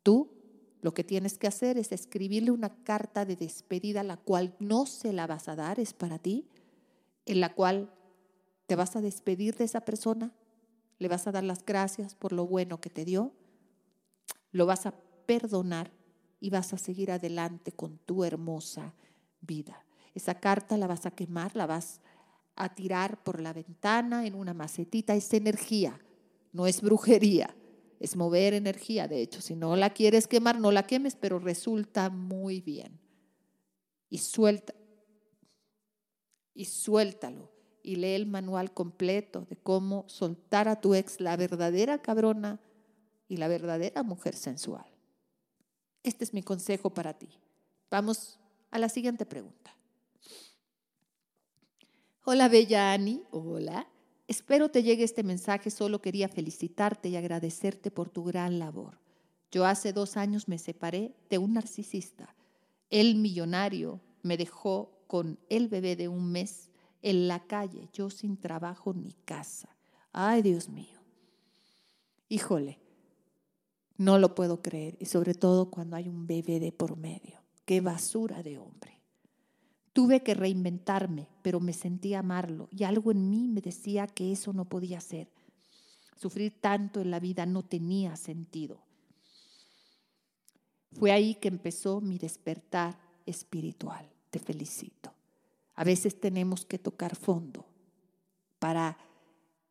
Tú 0.03 0.40
lo 0.81 0.93
que 0.93 1.03
tienes 1.03 1.37
que 1.37 1.47
hacer 1.47 1.77
es 1.77 1.91
escribirle 1.91 2.51
una 2.51 2.83
carta 2.83 3.25
de 3.25 3.35
despedida, 3.35 4.03
la 4.03 4.17
cual 4.17 4.55
no 4.59 4.85
se 4.85 5.13
la 5.13 5.27
vas 5.27 5.47
a 5.47 5.55
dar, 5.55 5.79
es 5.79 5.93
para 5.93 6.17
ti, 6.19 6.47
en 7.25 7.39
la 7.39 7.53
cual 7.53 7.91
¿Te 8.71 8.77
vas 8.77 8.95
a 8.95 9.01
despedir 9.01 9.57
de 9.57 9.65
esa 9.65 9.81
persona? 9.81 10.31
¿Le 10.97 11.09
vas 11.09 11.27
a 11.27 11.33
dar 11.33 11.43
las 11.43 11.65
gracias 11.65 12.15
por 12.15 12.31
lo 12.31 12.47
bueno 12.47 12.79
que 12.79 12.89
te 12.89 13.03
dio? 13.03 13.33
¿Lo 14.53 14.65
vas 14.65 14.85
a 14.85 14.93
perdonar 15.25 15.91
y 16.39 16.51
vas 16.51 16.71
a 16.71 16.77
seguir 16.77 17.11
adelante 17.11 17.73
con 17.73 17.97
tu 17.97 18.23
hermosa 18.23 18.93
vida? 19.41 19.83
Esa 20.15 20.35
carta 20.35 20.77
la 20.77 20.87
vas 20.87 21.05
a 21.05 21.11
quemar, 21.11 21.53
la 21.53 21.65
vas 21.65 21.99
a 22.55 22.73
tirar 22.73 23.21
por 23.23 23.41
la 23.41 23.51
ventana 23.51 24.25
en 24.25 24.35
una 24.35 24.53
macetita. 24.53 25.15
Es 25.15 25.33
energía, 25.33 25.99
no 26.53 26.65
es 26.65 26.81
brujería, 26.81 27.53
es 28.01 28.15
mover 28.15 28.55
energía. 28.55 29.07
De 29.07 29.21
hecho, 29.21 29.41
si 29.41 29.55
no 29.55 29.75
la 29.75 29.91
quieres 29.91 30.27
quemar, 30.27 30.59
no 30.59 30.71
la 30.71 30.87
quemes, 30.87 31.15
pero 31.15 31.37
resulta 31.37 32.09
muy 32.09 32.59
bien. 32.59 32.99
Y 34.09 34.17
suelta, 34.17 34.73
y 36.55 36.65
suéltalo. 36.65 37.51
Y 37.83 37.97
lee 37.97 38.13
el 38.13 38.25
manual 38.25 38.73
completo 38.73 39.45
de 39.49 39.55
cómo 39.55 40.05
soltar 40.07 40.67
a 40.67 40.81
tu 40.81 40.95
ex, 40.95 41.19
la 41.19 41.37
verdadera 41.37 42.01
cabrona 42.01 42.59
y 43.27 43.37
la 43.37 43.47
verdadera 43.47 44.01
mujer 44.01 44.35
sensual. 44.35 44.85
Este 46.03 46.23
es 46.23 46.33
mi 46.33 46.41
consejo 46.41 46.91
para 46.91 47.13
ti. 47.13 47.29
Vamos 47.91 48.39
a 48.71 48.79
la 48.79 48.89
siguiente 48.89 49.27
pregunta. 49.27 49.75
Hola, 52.23 52.49
Bella 52.49 52.93
Ani. 52.93 53.21
Hola. 53.29 53.87
Espero 54.31 54.71
te 54.71 54.81
llegue 54.81 55.03
este 55.03 55.23
mensaje. 55.23 55.69
Solo 55.69 56.01
quería 56.01 56.29
felicitarte 56.29 57.09
y 57.09 57.17
agradecerte 57.17 57.91
por 57.91 58.09
tu 58.09 58.23
gran 58.23 58.59
labor. 58.59 58.97
Yo 59.51 59.65
hace 59.65 59.91
dos 59.91 60.15
años 60.15 60.47
me 60.47 60.57
separé 60.57 61.13
de 61.29 61.37
un 61.37 61.51
narcisista. 61.51 62.33
El 62.89 63.15
millonario 63.15 63.99
me 64.21 64.37
dejó 64.37 65.03
con 65.07 65.37
el 65.49 65.67
bebé 65.67 65.97
de 65.97 66.07
un 66.07 66.31
mes 66.31 66.69
en 67.01 67.27
la 67.27 67.45
calle, 67.45 67.89
yo 67.91 68.09
sin 68.09 68.37
trabajo 68.37 68.93
ni 68.93 69.11
casa. 69.25 69.75
Ay, 70.13 70.43
Dios 70.43 70.69
mío. 70.69 70.97
Híjole, 72.29 72.79
no 73.97 74.17
lo 74.17 74.33
puedo 74.33 74.61
creer. 74.61 74.95
Y 75.01 75.07
sobre 75.07 75.33
todo 75.33 75.69
cuando 75.69 75.97
hay 75.97 76.07
un 76.07 76.25
bebé 76.25 76.61
de 76.61 76.71
por 76.71 76.95
medio. 76.95 77.41
Qué 77.65 77.81
basura 77.81 78.41
de 78.43 78.59
hombre. 78.59 79.00
Tuve 79.93 80.23
que 80.23 80.33
reinventarme, 80.33 81.27
pero 81.41 81.59
me 81.59 81.73
sentí 81.73 82.13
amarlo 82.13 82.69
y 82.71 82.83
algo 82.83 83.11
en 83.11 83.29
mí 83.29 83.47
me 83.47 83.61
decía 83.61 84.07
que 84.07 84.31
eso 84.31 84.53
no 84.53 84.65
podía 84.65 85.01
ser. 85.01 85.29
Sufrir 86.15 86.61
tanto 86.61 87.01
en 87.01 87.11
la 87.11 87.19
vida 87.19 87.45
no 87.45 87.63
tenía 87.63 88.15
sentido. 88.15 88.79
Fue 90.93 91.11
ahí 91.11 91.35
que 91.35 91.47
empezó 91.47 91.99
mi 91.99 92.17
despertar 92.17 92.97
espiritual. 93.25 94.07
Te 94.29 94.39
felicito. 94.39 95.11
A 95.75 95.83
veces 95.83 96.19
tenemos 96.19 96.65
que 96.65 96.77
tocar 96.77 97.15
fondo 97.15 97.65
para 98.59 98.97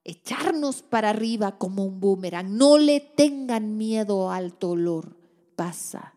echarnos 0.04 0.82
para 0.82 1.10
arriba 1.10 1.58
como 1.58 1.84
un 1.84 2.00
boomerang. 2.00 2.56
No 2.56 2.78
le 2.78 3.00
tengan 3.00 3.76
miedo 3.76 4.30
al 4.30 4.58
dolor. 4.58 5.16
Pasa. 5.56 6.14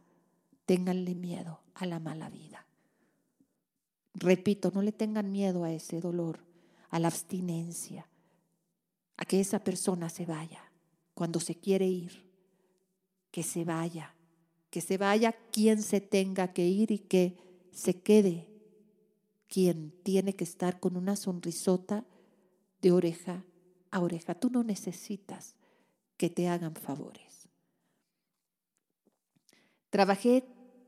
Ténganle 0.65 1.15
miedo 1.15 1.60
a 1.75 1.86
la 1.86 2.00
mala 2.00 2.29
vida. 2.29 2.65
Repito, 4.13 4.72
no 4.74 4.82
le 4.82 4.91
tengan 4.91 5.32
miedo 5.32 5.63
a 5.63 5.72
ese 5.72 6.00
dolor, 6.00 6.39
a 6.89 7.00
la 7.00 7.08
abstinencia, 7.08 8.08
a 9.17 9.25
que 9.25 9.39
esa 9.39 9.63
persona 9.63 10.10
se 10.10 10.25
vaya. 10.25 10.72
Cuando 11.13 11.39
se 11.39 11.55
quiere 11.55 11.88
ir, 11.88 12.29
que 13.32 13.43
se 13.43 13.63
vaya, 13.63 14.15
que 14.70 14.82
se 14.82 14.98
vaya 14.98 15.32
quien 15.51 15.82
se 15.82 16.01
tenga 16.01 16.53
que 16.53 16.67
ir 16.67 16.91
y 16.91 17.00
que 17.00 17.38
se 17.72 18.01
quede 18.01 18.48
quien 19.48 19.91
tiene 20.03 20.34
que 20.34 20.43
estar 20.43 20.79
con 20.79 20.98
una 20.98 21.15
sonrisota 21.15 22.05
de 22.82 22.91
oreja 22.91 23.43
a 23.91 24.00
oreja. 24.00 24.34
Tú 24.34 24.50
no 24.50 24.63
necesitas 24.63 25.55
que 26.17 26.29
te 26.29 26.48
hagan 26.48 26.75
favores. 26.75 27.50
Trabajé 29.91 30.43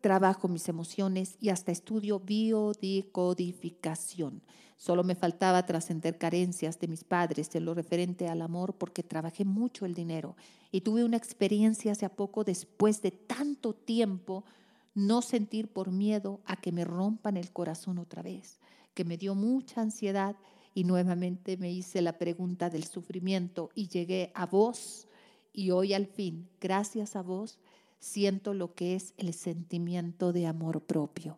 trabajo 0.05 0.47
mis 0.47 0.69
emociones 0.69 1.35
y 1.41 1.49
hasta 1.49 1.71
estudio 1.71 2.19
biodecodificación. 2.19 4.43
Solo 4.77 5.03
me 5.03 5.15
faltaba 5.15 5.65
trascender 5.65 6.19
carencias 6.19 6.79
de 6.79 6.87
mis 6.87 7.03
padres 7.03 7.55
en 7.55 7.65
lo 7.65 7.73
referente 7.73 8.27
al 8.27 8.43
amor 8.43 8.75
porque 8.75 9.01
trabajé 9.01 9.45
mucho 9.45 9.83
el 9.83 9.95
dinero 9.95 10.35
y 10.71 10.81
tuve 10.81 11.03
una 11.03 11.17
experiencia 11.17 11.93
hace 11.93 12.07
poco 12.07 12.43
después 12.43 13.01
de 13.01 13.09
tanto 13.09 13.73
tiempo 13.73 14.45
no 14.93 15.23
sentir 15.23 15.69
por 15.69 15.89
miedo 15.89 16.39
a 16.45 16.55
que 16.55 16.71
me 16.71 16.85
rompan 16.85 17.35
el 17.35 17.51
corazón 17.51 17.97
otra 17.97 18.21
vez, 18.21 18.59
que 18.93 19.05
me 19.05 19.17
dio 19.17 19.33
mucha 19.33 19.81
ansiedad 19.81 20.35
y 20.75 20.83
nuevamente 20.83 21.57
me 21.57 21.71
hice 21.71 22.03
la 22.03 22.19
pregunta 22.19 22.69
del 22.69 22.83
sufrimiento 22.83 23.71
y 23.73 23.87
llegué 23.87 24.31
a 24.35 24.45
vos 24.45 25.07
y 25.51 25.71
hoy 25.71 25.95
al 25.95 26.05
fin, 26.05 26.47
gracias 26.61 27.15
a 27.15 27.23
vos, 27.23 27.57
siento 27.99 28.53
lo 28.53 28.73
que 28.75 28.95
es 28.95 29.13
el 29.17 29.33
sentimiento 29.33 30.33
de 30.33 30.47
amor 30.47 30.81
propio. 30.81 31.37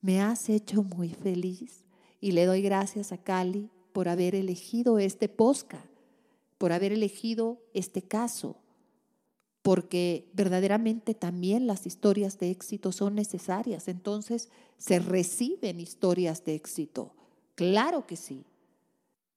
Me 0.00 0.20
has 0.20 0.48
hecho 0.48 0.82
muy 0.82 1.10
feliz 1.10 1.84
y 2.20 2.32
le 2.32 2.46
doy 2.46 2.62
gracias 2.62 3.12
a 3.12 3.18
Cali 3.18 3.70
por 3.92 4.08
haber 4.08 4.34
elegido 4.34 4.98
este 4.98 5.28
posca, 5.28 5.84
por 6.58 6.72
haber 6.72 6.92
elegido 6.92 7.62
este 7.74 8.02
caso, 8.02 8.56
porque 9.62 10.30
verdaderamente 10.34 11.14
también 11.14 11.66
las 11.66 11.86
historias 11.86 12.38
de 12.38 12.50
éxito 12.50 12.92
son 12.92 13.14
necesarias. 13.14 13.88
Entonces, 13.88 14.50
se 14.76 14.98
reciben 14.98 15.80
historias 15.80 16.44
de 16.44 16.54
éxito. 16.54 17.14
Claro 17.54 18.06
que 18.06 18.16
sí. 18.16 18.44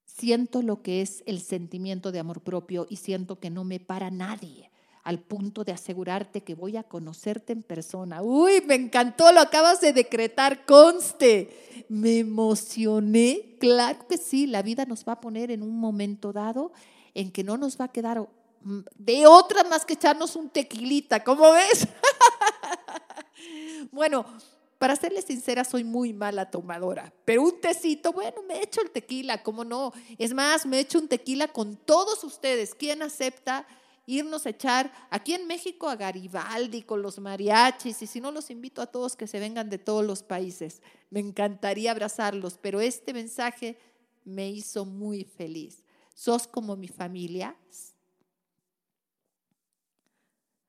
Siento 0.05 0.61
lo 0.61 0.81
que 0.81 1.01
es 1.01 1.23
el 1.27 1.39
sentimiento 1.39 2.11
de 2.11 2.19
amor 2.19 2.41
propio 2.41 2.87
y 2.89 2.97
siento 2.97 3.39
que 3.39 3.49
no 3.49 3.63
me 3.63 3.79
para 3.79 4.09
nadie 4.11 4.71
al 5.07 5.19
punto 5.19 5.63
de 5.63 5.71
asegurarte 5.71 6.43
que 6.43 6.53
voy 6.53 6.75
a 6.75 6.83
conocerte 6.83 7.53
en 7.53 7.63
persona. 7.63 8.21
Uy, 8.21 8.61
me 8.67 8.75
encantó, 8.75 9.31
lo 9.31 9.39
acabas 9.39 9.79
de 9.79 9.93
decretar, 9.93 10.65
conste. 10.65 11.85
Me 11.87 12.17
emocioné. 12.17 13.55
Claro 13.57 14.05
que 14.05 14.17
sí, 14.17 14.47
la 14.47 14.61
vida 14.61 14.83
nos 14.83 15.05
va 15.05 15.13
a 15.13 15.21
poner 15.21 15.49
en 15.49 15.63
un 15.63 15.79
momento 15.79 16.33
dado 16.33 16.73
en 17.13 17.31
que 17.31 17.45
no 17.45 17.55
nos 17.55 17.79
va 17.79 17.85
a 17.85 17.91
quedar 17.93 18.27
de 18.97 19.25
otra 19.27 19.63
más 19.63 19.85
que 19.85 19.93
echarnos 19.93 20.35
un 20.35 20.49
tequilita, 20.49 21.23
¿cómo 21.23 21.53
ves? 21.53 21.87
bueno, 23.93 24.25
para 24.77 24.97
serles 24.97 25.23
sincera, 25.23 25.63
soy 25.63 25.85
muy 25.85 26.11
mala 26.11 26.51
tomadora, 26.51 27.13
pero 27.23 27.43
un 27.43 27.61
tecito, 27.61 28.11
bueno, 28.11 28.43
me 28.43 28.61
echo 28.61 28.81
el 28.81 28.91
tequila, 28.91 29.41
¿cómo 29.41 29.63
no? 29.63 29.93
Es 30.17 30.33
más, 30.33 30.65
me 30.65 30.81
echo 30.81 30.99
un 30.99 31.07
tequila 31.07 31.47
con 31.47 31.77
todos 31.77 32.25
ustedes. 32.25 32.75
¿Quién 32.75 33.01
acepta 33.01 33.65
irnos 34.07 34.45
a 34.45 34.51
echar 34.51 34.91
aquí 35.11 35.33
en 35.33 35.45
México 35.45 35.87
a 35.89 35.97
Garibaldi 35.97 36.81
con 36.81 37.01
los 37.01 37.19
mariachis 37.19 38.01
y 38.01 38.07
si 38.07 38.21
no 38.21 38.31
los 38.31 38.49
invito 38.49 38.81
a 38.81 38.87
todos 38.87 39.17
que 39.17 39.27
se 39.27 39.39
vengan 39.39 39.69
de 39.69 39.77
todos 39.77 40.03
los 40.03 40.23
países. 40.23 40.81
Me 41.11 41.19
encantaría 41.19 41.91
abrazarlos, 41.91 42.57
pero 42.57 42.79
este 42.79 43.13
mensaje 43.13 43.77
me 44.23 44.49
hizo 44.49 44.85
muy 44.85 45.25
feliz. 45.25 45.83
Sos 46.15 46.47
como 46.47 46.77
mi 46.77 46.87
familia. 46.87 47.55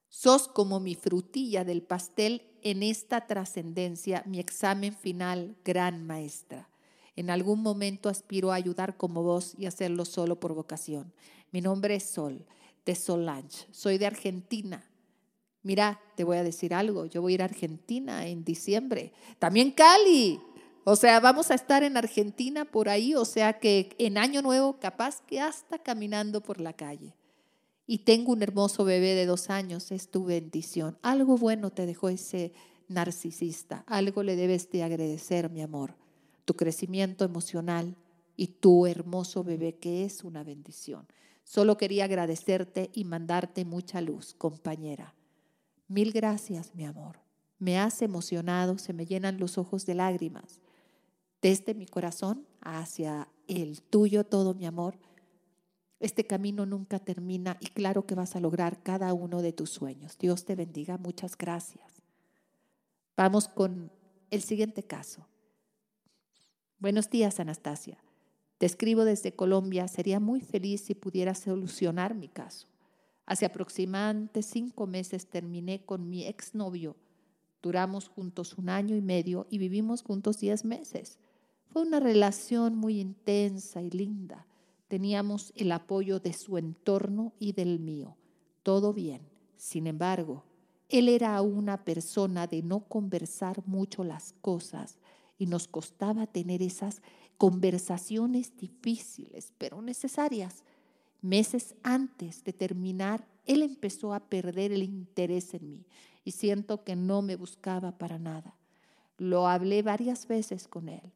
Sos 0.09 0.49
como 0.49 0.81
mi 0.81 0.97
frutilla 0.97 1.65
del 1.65 1.83
pastel 1.83 2.43
en 2.63 2.83
esta 2.83 3.29
trascendencia, 3.29 4.25
mi 4.27 4.41
examen 4.41 4.97
final, 4.97 5.57
gran 5.65 6.05
maestra. 6.05 6.69
En 7.15 7.31
algún 7.31 7.63
momento 7.63 8.09
aspiro 8.09 8.51
a 8.51 8.57
ayudar 8.57 8.97
como 8.97 9.23
vos 9.23 9.55
y 9.57 9.67
hacerlo 9.67 10.05
solo 10.05 10.41
por 10.41 10.55
vocación. 10.55 11.13
Mi 11.53 11.61
nombre 11.61 11.95
es 11.95 12.03
Sol 12.03 12.45
Solange. 12.95 13.67
Soy 13.71 13.99
de 13.99 14.07
Argentina. 14.07 14.85
Mira, 15.63 16.01
te 16.17 16.25
voy 16.25 16.37
a 16.37 16.45
decir 16.45 16.73
algo. 16.73 17.07
Yo 17.07 17.21
voy 17.21 17.33
a 17.33 17.35
ir 17.35 17.43
a 17.43 17.47
Argentina 17.47 18.27
en 18.27 18.45
diciembre. 18.45 19.13
También 19.39 19.71
Cali. 19.73 20.41
O 20.85 20.97
sea, 20.97 21.21
vamos 21.21 21.51
a 21.51 21.55
estar 21.55 21.83
en 21.83 21.97
Argentina 21.97 22.65
por 22.65 22.89
ahí. 22.89 23.15
O 23.15 23.25
sea 23.25 23.59
que 23.59 23.95
en 23.99 24.17
Año 24.19 24.41
Nuevo, 24.41 24.79
capaz 24.79 25.21
que 25.27 25.41
hasta 25.41 25.79
caminando 25.79 26.43
por 26.43 26.61
la 26.61 26.73
calle. 26.73 27.15
Y 27.87 27.99
tengo 27.99 28.33
un 28.33 28.43
hermoso 28.43 28.85
bebé 28.85 29.15
de 29.15 29.27
dos 29.27 29.51
años. 29.51 29.91
Es 29.91 30.11
tu 30.11 30.25
bendición. 30.25 30.99
Algo 31.03 31.37
bueno 31.37 31.71
te 31.71 31.87
dejó 31.87 32.09
ese 32.09 32.53
narcisista. 32.89 33.85
Algo 33.87 34.23
le 34.23 34.37
debes 34.37 34.71
de 34.71 34.83
agradecer, 34.83 35.51
mi 35.51 35.63
amor. 35.63 35.97
Tu 36.45 36.55
crecimiento 36.55 37.25
emocional 37.25 37.97
y 38.37 38.47
tu 38.47 38.87
hermoso 38.87 39.45
bebé, 39.45 39.75
que 39.77 40.05
es 40.05 40.25
una 40.25 40.45
bendición. 40.45 41.07
Solo 41.49 41.79
quería 41.79 42.05
agradecerte 42.05 42.91
y 42.93 43.05
mandarte 43.05 43.65
mucha 43.65 44.03
luz, 44.03 44.35
compañera. 44.35 45.15
Mil 45.87 46.13
gracias, 46.13 46.75
mi 46.75 46.85
amor. 46.85 47.21
Me 47.59 47.79
has 47.79 48.03
emocionado, 48.03 48.77
se 48.77 48.93
me 48.93 49.07
llenan 49.07 49.41
los 49.41 49.57
ojos 49.57 49.87
de 49.87 49.95
lágrimas. 49.95 50.61
Desde 51.41 51.73
mi 51.73 51.87
corazón 51.87 52.47
hacia 52.61 53.29
el 53.47 53.81
tuyo, 53.81 54.25
todo 54.25 54.53
mi 54.53 54.67
amor. 54.67 54.99
Este 56.01 56.27
camino 56.27 56.67
nunca 56.67 56.99
termina 56.99 57.57
y 57.61 57.69
claro 57.69 58.05
que 58.05 58.15
vas 58.15 58.37
a 58.37 58.41
lograr 58.41 58.83
cada 58.83 59.15
uno 59.15 59.41
de 59.41 59.55
tus 59.55 59.71
sueños. 59.71 60.19
Dios 60.19 60.45
te 60.45 60.55
bendiga. 60.55 60.99
Muchas 60.99 61.35
gracias. 61.35 62.03
Vamos 63.17 63.49
con 63.49 63.91
el 64.31 64.43
siguiente 64.43 64.83
caso. 64.83 65.27
Buenos 66.79 67.09
días, 67.09 67.41
Anastasia. 67.41 67.97
Te 68.59 68.67
escribo 68.67 69.05
desde 69.05 69.33
Colombia, 69.33 69.87
sería 69.87 70.19
muy 70.19 70.41
feliz 70.41 70.83
si 70.83 70.95
pudiera 70.95 71.35
solucionar 71.35 72.15
mi 72.15 72.29
caso. 72.29 72.67
Hace 73.25 73.47
aproximadamente 73.47 74.43
cinco 74.43 74.87
meses 74.87 75.27
terminé 75.27 75.85
con 75.85 76.11
mi 76.11 76.27
exnovio. 76.27 76.97
Duramos 77.63 78.09
juntos 78.09 78.59
un 78.59 78.69
año 78.69 78.97
y 78.97 79.01
medio 79.01 79.47
y 79.49 79.59
vivimos 79.59 80.03
juntos 80.03 80.39
diez 80.41 80.65
meses. 80.65 81.19
Fue 81.69 81.83
una 81.83 82.01
relación 82.01 82.75
muy 82.75 82.99
intensa 82.99 83.81
y 83.83 83.91
linda. 83.91 84.47
Teníamos 84.89 85.53
el 85.55 85.71
apoyo 85.71 86.19
de 86.19 86.33
su 86.33 86.59
entorno 86.59 87.35
y 87.39 87.53
del 87.53 87.79
mío. 87.79 88.17
Todo 88.65 88.93
bien. 88.93 89.21
Sin 89.57 89.87
embargo, 89.87 90.45
él 90.89 91.09
era 91.09 91.41
una 91.43 91.85
persona 91.85 92.47
de 92.47 92.63
no 92.63 92.81
conversar 92.81 93.63
mucho 93.67 94.03
las 94.03 94.33
cosas 94.41 94.99
y 95.37 95.47
nos 95.47 95.69
costaba 95.69 96.27
tener 96.27 96.63
esas 96.63 97.03
conversaciones 97.39 98.57
difíciles, 98.57 99.55
pero 99.57 99.81
necesarias. 99.81 100.65
Meses 101.23 101.75
antes 101.83 102.45
de 102.45 102.53
terminar, 102.53 103.27
él 103.47 103.63
empezó 103.63 104.13
a 104.13 104.29
perder 104.29 104.73
el 104.73 104.83
interés 104.83 105.55
en 105.55 105.71
mí 105.71 105.87
y 106.25 106.33
siento 106.33 106.85
que 106.85 106.97
no 106.97 107.23
me 107.23 107.37
buscaba 107.37 107.97
para 107.97 108.19
nada. 108.19 108.57
Lo 109.17 109.49
hablé 109.49 109.83
varias 109.83 110.27
veces 110.27 110.69
con 110.69 110.89
él. 110.89 111.13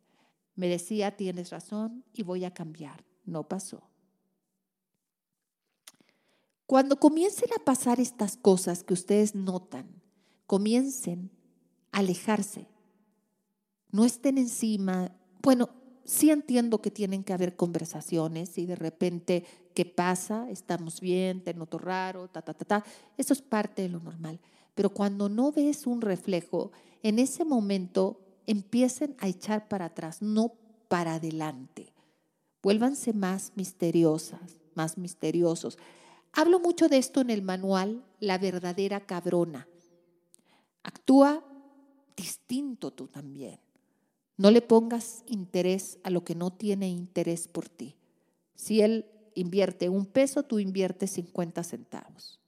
Me 0.54 0.68
decía, 0.68 1.16
tienes 1.16 1.50
razón 1.50 2.04
y 2.12 2.22
voy 2.22 2.44
a 2.44 2.54
cambiar. 2.54 3.04
No 3.24 3.48
pasó. 3.48 3.82
Cuando 6.66 6.96
comiencen 6.96 7.50
a 7.52 7.64
pasar 7.64 8.00
estas 8.00 8.36
cosas 8.36 8.82
que 8.82 8.94
ustedes 8.94 9.34
notan, 9.34 10.02
comiencen 10.46 11.30
a 11.90 11.98
alejarse. 11.98 12.66
No 13.90 14.04
estén 14.04 14.38
encima. 14.38 15.12
Bueno, 15.42 15.68
sí 16.04 16.30
entiendo 16.30 16.80
que 16.80 16.90
tienen 16.90 17.24
que 17.24 17.32
haber 17.32 17.56
conversaciones 17.56 18.58
y 18.58 18.66
de 18.66 18.76
repente, 18.76 19.44
¿qué 19.74 19.84
pasa? 19.84 20.50
Estamos 20.50 21.00
bien, 21.00 21.42
te 21.42 21.54
noto 21.54 21.78
raro, 21.78 22.28
ta, 22.28 22.42
ta, 22.42 22.54
ta, 22.54 22.64
ta. 22.64 22.84
Eso 23.16 23.32
es 23.32 23.42
parte 23.42 23.82
de 23.82 23.88
lo 23.88 24.00
normal. 24.00 24.40
Pero 24.74 24.90
cuando 24.90 25.28
no 25.28 25.52
ves 25.52 25.86
un 25.86 26.00
reflejo, 26.00 26.72
en 27.02 27.18
ese 27.18 27.44
momento 27.44 28.20
empiecen 28.46 29.16
a 29.18 29.28
echar 29.28 29.68
para 29.68 29.86
atrás, 29.86 30.22
no 30.22 30.52
para 30.88 31.14
adelante. 31.14 31.92
Vuélvanse 32.62 33.12
más 33.12 33.52
misteriosas, 33.56 34.60
más 34.74 34.98
misteriosos. 34.98 35.78
Hablo 36.32 36.60
mucho 36.60 36.88
de 36.88 36.98
esto 36.98 37.20
en 37.20 37.30
el 37.30 37.42
manual 37.42 38.04
La 38.20 38.38
verdadera 38.38 39.00
cabrona. 39.00 39.68
Actúa 40.82 41.44
distinto 42.16 42.92
tú 42.92 43.08
también. 43.08 43.58
No 44.36 44.50
le 44.50 44.62
pongas 44.62 45.24
interés 45.26 45.98
a 46.04 46.10
lo 46.10 46.24
que 46.24 46.34
no 46.34 46.50
tiene 46.50 46.88
interés 46.88 47.48
por 47.48 47.68
ti. 47.68 47.96
Si 48.54 48.80
él 48.80 49.06
invierte 49.34 49.88
un 49.88 50.06
peso, 50.06 50.42
tú 50.42 50.58
inviertes 50.58 51.10
50 51.12 51.62
centavos. 51.64 52.40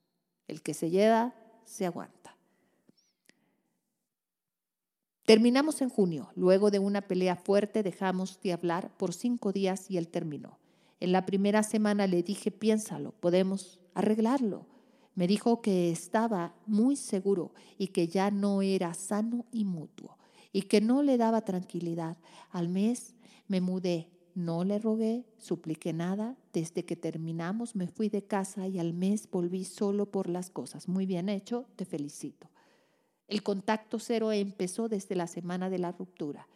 El 0.49 0.63
que 0.63 0.75
se 0.75 0.91
lleva, 0.91 1.35
se 1.65 1.87
aguanta. 1.87 2.37
Terminamos 5.27 5.81
en 5.83 5.89
junio. 5.89 6.31
Luego 6.35 6.71
de 6.71 6.79
una 6.79 7.03
pelea 7.03 7.37
fuerte 7.37 7.83
dejamos 7.83 8.41
de 8.43 8.53
hablar 8.53 8.95
por 8.97 9.15
cinco 9.15 9.53
días 9.53 9.91
y 9.91 9.97
él 9.97 10.09
terminó. 10.09 10.59
En 11.01 11.13
la 11.13 11.27
primera 11.27 11.63
semana 11.63 12.07
le 12.07 12.23
dije, 12.23 12.51
piénsalo, 12.51 13.13
podemos 13.13 13.81
arreglarlo. 13.95 14.67
Me 15.15 15.27
dijo 15.27 15.63
que 15.63 15.91
estaba 15.91 16.55
muy 16.67 16.97
seguro 16.97 17.53
y 17.79 17.89
que 17.89 18.09
ya 18.09 18.31
no 18.31 18.63
era 18.63 18.95
sano 18.95 19.47
y 19.53 19.65
mutuo 19.65 20.19
y 20.55 20.63
que 20.63 20.81
no 20.81 21.03
le 21.03 21.19
daba 21.19 21.43
tranquilidad. 21.43 22.17
Al 22.51 22.69
mes 22.69 23.17
me 23.49 23.61
mudé, 23.61 24.09
no 24.37 24.63
le 24.63 24.79
rogué, 24.79 25.27
supliqué 25.37 25.93
nada. 25.93 26.37
Desde 26.53 26.85
que 26.85 26.95
terminamos 26.95 27.75
me 27.75 27.89
fui 27.89 28.09
de 28.09 28.23
casa 28.23 28.69
y 28.69 28.79
al 28.79 28.95
mes 28.95 29.29
volví 29.29 29.65
solo 29.65 30.07
por 30.07 30.29
las 30.29 30.51
cosas. 30.51 30.89
Muy 30.89 31.07
bien 31.07 31.29
hecho, 31.29 31.67
te 31.75 31.85
felicito. 31.85 32.49
El 33.27 33.43
contacto 33.43 33.99
cero 33.99 34.31
empezó 34.31 34.89
desde 34.89 35.17
la 35.17 35.27
semana 35.27 35.69
de 35.71 35.81
la 35.81 35.91
ruptura. 35.91 36.47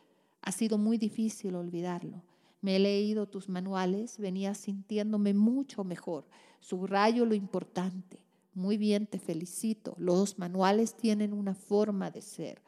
Ha 0.43 0.53
sido 0.53 0.79
muy 0.79 0.97
difícil 0.97 1.57
olvidarlo. 1.57 2.23
Me 2.61 2.77
he 2.77 2.79
leído 2.79 3.27
tus 3.27 3.49
manuales, 3.49 4.19
venía 4.19 4.55
sintiéndome 4.55 5.35
mucho 5.35 5.83
mejor. 5.83 6.25
Subrayo 6.61 7.27
lo 7.27 7.35
importante. 7.35 8.23
Muy 8.55 8.77
bien, 8.77 9.09
te 9.09 9.19
felicito. 9.19 9.95
Los 9.99 10.39
manuales 10.39 10.95
tienen 10.95 11.33
una 11.33 11.55
forma 11.55 12.13
de 12.13 12.23
ser, 12.23 12.63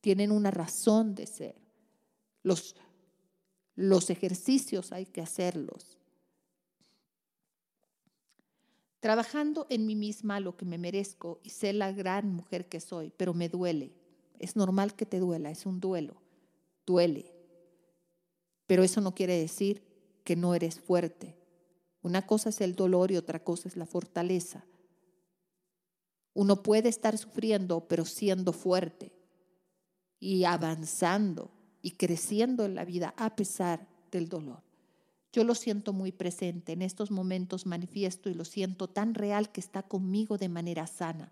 tienen 0.00 0.30
una 0.30 0.50
razón 0.50 1.14
de 1.14 1.26
ser. 1.26 1.56
Los, 2.42 2.76
los 3.74 4.10
ejercicios 4.10 4.92
hay 4.92 5.06
que 5.06 5.20
hacerlos. 5.20 5.98
Trabajando 9.00 9.66
en 9.70 9.86
mí 9.86 9.94
misma 9.94 10.40
lo 10.40 10.56
que 10.56 10.64
me 10.64 10.78
merezco 10.78 11.40
y 11.42 11.50
sé 11.50 11.72
la 11.72 11.92
gran 11.92 12.32
mujer 12.32 12.68
que 12.68 12.80
soy, 12.80 13.12
pero 13.16 13.34
me 13.34 13.48
duele. 13.48 13.92
Es 14.38 14.56
normal 14.56 14.94
que 14.94 15.06
te 15.06 15.18
duela, 15.18 15.50
es 15.50 15.66
un 15.66 15.80
duelo. 15.80 16.20
Duele. 16.86 17.32
Pero 18.66 18.82
eso 18.82 19.00
no 19.00 19.14
quiere 19.14 19.38
decir 19.38 19.82
que 20.24 20.36
no 20.36 20.54
eres 20.54 20.80
fuerte. 20.80 21.36
Una 22.02 22.26
cosa 22.26 22.48
es 22.50 22.60
el 22.60 22.74
dolor 22.74 23.10
y 23.12 23.16
otra 23.16 23.42
cosa 23.42 23.68
es 23.68 23.76
la 23.76 23.86
fortaleza. 23.86 24.64
Uno 26.34 26.62
puede 26.62 26.88
estar 26.88 27.18
sufriendo, 27.18 27.86
pero 27.88 28.04
siendo 28.04 28.52
fuerte 28.52 29.17
y 30.20 30.44
avanzando 30.44 31.50
y 31.82 31.92
creciendo 31.92 32.64
en 32.64 32.74
la 32.74 32.84
vida 32.84 33.14
a 33.16 33.36
pesar 33.36 33.86
del 34.10 34.28
dolor. 34.28 34.62
Yo 35.32 35.44
lo 35.44 35.54
siento 35.54 35.92
muy 35.92 36.10
presente, 36.10 36.72
en 36.72 36.82
estos 36.82 37.10
momentos 37.10 37.66
manifiesto 37.66 38.30
y 38.30 38.34
lo 38.34 38.44
siento 38.44 38.88
tan 38.88 39.14
real 39.14 39.52
que 39.52 39.60
está 39.60 39.82
conmigo 39.82 40.38
de 40.38 40.48
manera 40.48 40.86
sana, 40.86 41.30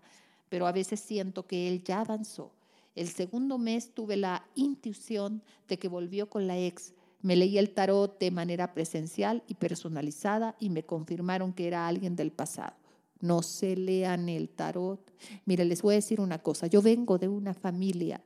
pero 0.49 0.67
a 0.67 0.71
veces 0.71 0.99
siento 0.99 1.47
que 1.47 1.67
él 1.67 1.83
ya 1.83 2.01
avanzó. 2.01 2.51
El 2.95 3.09
segundo 3.09 3.57
mes 3.57 3.93
tuve 3.93 4.17
la 4.17 4.45
intuición 4.55 5.43
de 5.67 5.77
que 5.77 5.87
volvió 5.87 6.29
con 6.29 6.47
la 6.47 6.57
ex 6.57 6.93
me 7.21 7.35
leí 7.35 7.57
el 7.57 7.71
tarot 7.71 8.19
de 8.19 8.31
manera 8.31 8.73
presencial 8.73 9.43
y 9.47 9.55
personalizada 9.55 10.55
y 10.59 10.69
me 10.69 10.83
confirmaron 10.83 11.51
que 11.51 11.67
era 11.67 11.87
alguien 11.87 12.15
del 12.15 12.31
pasado. 12.31 12.75
No 13.19 13.41
se 13.41 13.75
lean 13.75 14.29
el 14.29 14.49
tarot. 14.49 15.11
Mire, 15.45 15.65
les 15.65 15.81
voy 15.81 15.95
a 15.95 15.95
decir 15.95 16.21
una 16.21 16.39
cosa. 16.39 16.67
Yo 16.67 16.81
vengo 16.81 17.17
de 17.17 17.27
una 17.27 17.55
familia 17.55 18.21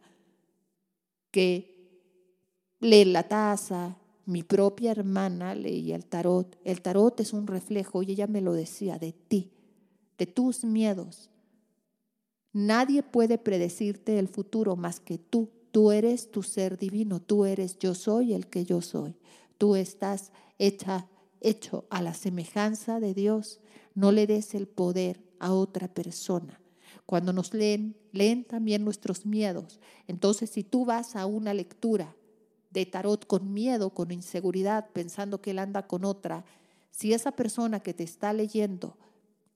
que 1.32 1.90
lee 2.80 3.06
la 3.06 3.24
taza. 3.28 3.98
Mi 4.26 4.44
propia 4.44 4.92
hermana 4.92 5.56
leía 5.56 5.96
el 5.96 6.06
tarot. 6.06 6.58
El 6.64 6.82
tarot 6.82 7.20
es 7.20 7.34
un 7.34 7.48
reflejo, 7.48 8.04
y 8.04 8.12
ella 8.12 8.28
me 8.28 8.42
lo 8.42 8.54
decía, 8.54 9.00
de 9.00 9.14
ti, 9.14 9.52
de 10.18 10.28
tus 10.28 10.64
miedos. 10.64 11.30
Nadie 12.54 13.02
puede 13.02 13.38
predecirte 13.38 14.20
el 14.20 14.28
futuro 14.28 14.76
más 14.76 15.00
que 15.00 15.18
tú 15.18 15.50
Tú 15.72 15.92
eres 15.92 16.32
tu 16.32 16.44
ser 16.44 16.78
divino, 16.78 17.22
tú 17.22 17.46
eres 17.46 17.80
yo 17.80 17.96
soy 17.96 18.34
el 18.34 18.48
que 18.48 18.66
yo 18.66 18.82
soy. 18.82 19.16
Tú 19.58 19.76
estás 19.76 20.32
hecha, 20.60 21.08
hecho 21.40 21.86
a 21.90 22.02
la 22.02 22.14
semejanza 22.14 23.00
de 23.00 23.14
Dios. 23.14 23.62
No 23.96 24.12
le 24.12 24.28
des 24.28 24.54
el 24.54 24.68
poder 24.68 25.24
a 25.40 25.54
otra 25.54 25.88
persona. 25.88 26.61
Cuando 27.12 27.34
nos 27.34 27.54
leen, 27.54 27.98
leen 28.14 28.46
también 28.46 28.86
nuestros 28.86 29.26
miedos. 29.26 29.82
Entonces, 30.08 30.50
si 30.50 30.64
tú 30.64 30.86
vas 30.86 31.18
a 31.18 31.26
una 31.26 31.54
lectura 31.54 32.16
de 32.70 32.86
tarot 32.86 33.28
con 33.28 33.52
miedo, 33.52 33.90
con 33.90 34.14
inseguridad, 34.14 34.90
pensando 34.94 35.42
que 35.42 35.52
él 35.52 35.60
anda 35.60 35.88
con 35.88 36.06
otra, 36.06 36.46
si 36.90 37.12
esa 37.12 37.34
persona 37.34 37.82
que 37.82 37.94
te 37.94 38.06
está 38.06 38.32
leyendo 38.32 38.96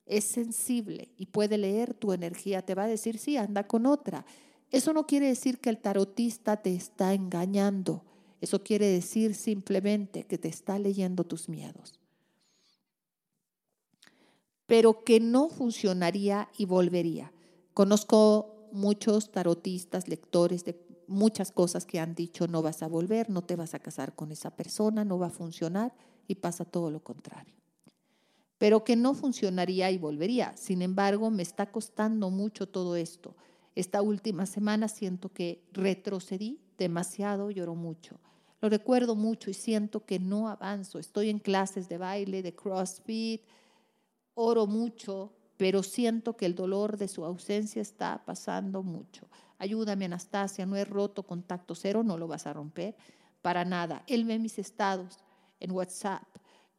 es 0.05 0.25
sensible 0.25 1.13
y 1.15 1.27
puede 1.27 1.57
leer 1.57 1.93
tu 1.93 2.11
energía, 2.11 2.61
te 2.61 2.75
va 2.75 2.83
a 2.83 2.87
decir, 2.87 3.19
sí, 3.19 3.37
anda 3.37 3.65
con 3.65 3.85
otra. 3.85 4.25
Eso 4.69 4.91
no 4.91 5.07
quiere 5.07 5.27
decir 5.27 5.59
que 5.59 5.69
el 5.69 5.77
tarotista 5.77 6.57
te 6.57 6.75
está 6.75 7.13
engañando. 7.13 8.03
Eso 8.41 8.63
quiere 8.63 8.87
decir 8.87 9.33
simplemente 9.33 10.25
que 10.25 10.37
te 10.37 10.49
está 10.49 10.77
leyendo 10.77 11.23
tus 11.23 11.47
miedos. 11.47 12.01
Pero 14.65 15.05
que 15.05 15.21
no 15.21 15.47
funcionaría 15.47 16.49
y 16.57 16.65
volvería. 16.65 17.31
Conozco 17.75 18.69
muchos 18.71 19.31
tarotistas, 19.31 20.07
lectores 20.07 20.65
de 20.65 20.83
muchas 21.07 21.51
cosas 21.51 21.85
que 21.85 21.99
han 21.99 22.15
dicho 22.15 22.47
no 22.47 22.63
vas 22.63 22.81
a 22.81 22.87
volver, 22.87 23.29
no 23.29 23.43
te 23.43 23.55
vas 23.55 23.75
a 23.75 23.79
casar 23.79 24.15
con 24.15 24.31
esa 24.31 24.55
persona, 24.55 25.05
no 25.05 25.19
va 25.19 25.27
a 25.27 25.29
funcionar 25.29 25.93
y 26.27 26.33
pasa 26.33 26.65
todo 26.65 26.89
lo 26.89 27.03
contrario. 27.03 27.53
Pero 28.57 28.83
que 28.83 28.95
no 28.95 29.13
funcionaría 29.13 29.91
y 29.91 29.99
volvería. 29.99 30.57
Sin 30.57 30.81
embargo, 30.81 31.29
me 31.29 31.43
está 31.43 31.71
costando 31.71 32.31
mucho 32.31 32.67
todo 32.67 32.95
esto 32.95 33.35
esta 33.75 34.01
última 34.01 34.45
semana 34.45 34.87
siento 34.87 35.29
que 35.29 35.61
retrocedí 35.73 36.61
demasiado, 36.77 37.51
lloro 37.51 37.75
mucho. 37.75 38.19
Lo 38.61 38.69
recuerdo 38.69 39.15
mucho 39.15 39.49
y 39.49 39.53
siento 39.53 40.05
que 40.05 40.17
no 40.17 40.47
avanzo. 40.47 40.97
Estoy 40.97 41.29
en 41.29 41.39
clases 41.39 41.89
de 41.89 41.97
baile, 41.97 42.41
de 42.41 42.55
CrossFit, 42.55 43.41
oro 44.33 44.65
mucho, 44.65 45.33
pero 45.57 45.83
siento 45.83 46.35
que 46.35 46.45
el 46.45 46.55
dolor 46.55 46.97
de 46.97 47.07
su 47.07 47.25
ausencia 47.25 47.81
está 47.81 48.23
pasando 48.25 48.83
mucho. 48.83 49.27
Ayúdame, 49.57 50.05
Anastasia, 50.05 50.65
no 50.65 50.75
he 50.75 50.85
roto 50.85 51.23
contacto 51.23 51.75
cero, 51.75 52.03
no 52.03 52.17
lo 52.17 52.27
vas 52.27 52.45
a 52.45 52.53
romper 52.53 52.95
para 53.41 53.63
nada. 53.63 54.03
Él 54.07 54.25
ve 54.25 54.39
mis 54.39 54.59
estados. 54.59 55.19
en 55.61 55.71
WhatsApp. 55.71 56.23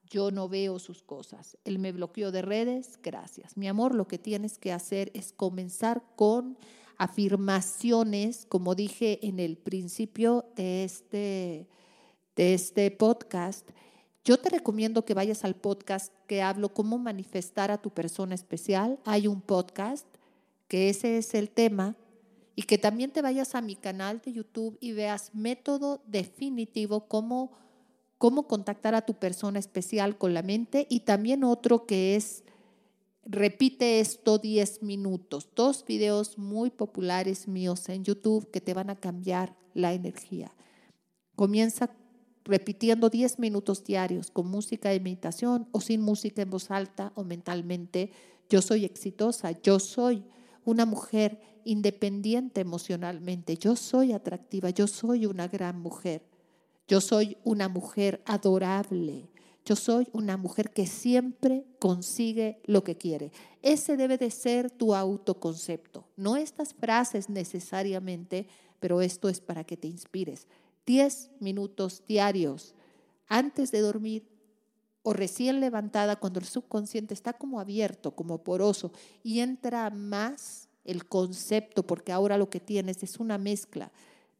Yo 0.09 0.31
no 0.31 0.49
veo 0.49 0.79
sus 0.79 1.03
cosas. 1.03 1.57
Él 1.65 1.79
me 1.79 1.93
bloqueó 1.93 2.31
de 2.31 2.43
redes. 2.43 2.99
Gracias. 3.03 3.57
Mi 3.57 3.69
amor, 3.69 3.95
lo 3.95 4.07
que 4.07 4.19
tienes 4.19 4.59
que 4.59 4.73
hacer 4.73 5.11
es 5.15 5.33
comenzar 5.33 6.03
con 6.15 6.59
afirmaciones, 6.99 8.47
como 8.47 8.75
dije 8.75 9.27
en 9.27 9.41
el 9.41 9.57
principio 9.57 10.45
de 10.57 10.85
este, 10.85 11.69
de 12.37 12.55
este 12.55 12.91
podcast. 12.91 13.69
Yo 14.27 14.41
te 14.41 14.51
recomiendo 14.51 15.05
que 15.05 15.15
vayas 15.15 15.45
al 15.45 15.55
podcast 15.55 16.13
que 16.27 16.43
hablo 16.43 16.75
cómo 16.75 16.99
manifestar 16.99 17.71
a 17.71 17.81
tu 17.81 17.91
persona 17.91 18.35
especial. 18.35 18.99
Hay 19.05 19.29
un 19.29 19.41
podcast 19.41 20.05
que 20.67 20.89
ese 20.89 21.19
es 21.19 21.33
el 21.35 21.49
tema 21.49 21.95
y 22.57 22.63
que 22.63 22.77
también 22.77 23.13
te 23.13 23.23
vayas 23.23 23.55
a 23.55 23.61
mi 23.61 23.77
canal 23.77 24.21
de 24.25 24.33
YouTube 24.33 24.79
y 24.81 24.91
veas 24.91 25.33
método 25.33 26.03
definitivo 26.09 27.07
cómo, 27.07 27.53
cómo 28.19 28.49
contactar 28.49 28.97
a 28.97 29.07
tu 29.07 29.15
persona 29.15 29.61
especial 29.61 30.19
con 30.19 30.35
la 30.35 30.43
mente 30.43 30.89
y 30.91 31.01
también 31.01 31.45
otro 31.45 31.87
que 31.87 32.17
es 32.17 32.43
repite 33.25 34.01
esto 34.01 34.39
10 34.39 34.83
minutos. 34.83 35.51
Dos 35.55 35.85
videos 35.87 36.37
muy 36.37 36.71
populares 36.71 37.47
míos 37.47 37.89
en 37.89 38.03
YouTube 38.03 38.51
que 38.51 38.61
te 38.61 38.75
van 38.75 38.91
a 38.91 38.97
cambiar 38.97 39.55
la 39.73 39.93
energía. 39.93 40.51
Comienza 41.37 41.93
repitiendo 42.47 43.11
10 43.11 43.39
minutos 43.39 43.85
diarios 43.85 44.31
con 44.31 44.47
música 44.47 44.91
de 44.91 45.01
meditación 45.01 45.69
o 45.73 45.81
sin 45.81 46.01
música 46.01 46.43
en 46.43 46.51
voz 46.51 46.71
alta 46.71 47.13
o 47.15 47.25
mentalmente. 47.25 48.11
Yo 48.49 48.63
soy 48.63 48.85
exitosa, 48.85 49.51
yo 49.63 49.79
soy 49.79 50.25
una 50.65 50.87
mujer 50.87 51.41
independiente 51.65 52.61
emocionalmente, 52.61 53.57
yo 53.57 53.75
soy 53.75 54.13
atractiva, 54.13 54.71
yo 54.71 54.87
soy 54.87 55.27
una 55.27 55.49
gran 55.49 55.81
mujer, 55.81 56.23
yo 56.87 57.01
soy 57.01 57.37
una 57.43 57.69
mujer 57.69 58.23
adorable, 58.25 59.29
yo 59.65 59.75
soy 59.75 60.07
una 60.13 60.37
mujer 60.37 60.71
que 60.71 60.87
siempre 60.87 61.67
consigue 61.81 62.61
lo 62.65 62.85
que 62.85 62.97
quiere. 62.97 63.33
Ese 63.63 63.97
debe 63.97 64.17
de 64.17 64.31
ser 64.31 64.71
tu 64.71 64.95
autoconcepto. 64.95 66.07
No 66.17 66.37
estas 66.37 66.73
frases 66.73 67.29
necesariamente, 67.29 68.47
pero 68.79 69.01
esto 69.01 69.29
es 69.29 69.41
para 69.41 69.65
que 69.65 69.77
te 69.77 69.89
inspires. 69.89 70.47
Diez 70.87 71.31
minutos 71.41 72.05
diarios 72.07 72.75
antes 73.27 73.73
de 73.73 73.81
dormir 73.81 74.29
o 75.03 75.13
recién 75.13 75.61
levantada 75.61 76.17
cuando 76.17 76.41
el 76.41 76.47
subconsciente 76.47 77.13
está 77.13 77.33
como 77.33 77.61
abierto, 77.61 78.13
como 78.13 78.43
poroso 78.43 78.93
y 79.23 79.41
entra 79.41 79.91
más 79.91 80.69
el 80.85 81.07
concepto, 81.07 81.85
porque 81.85 82.13
ahora 82.13 82.39
lo 82.39 82.49
que 82.49 82.61
tienes 82.61 83.03
es 83.03 83.19
una 83.19 83.39
mezcla 83.39 83.93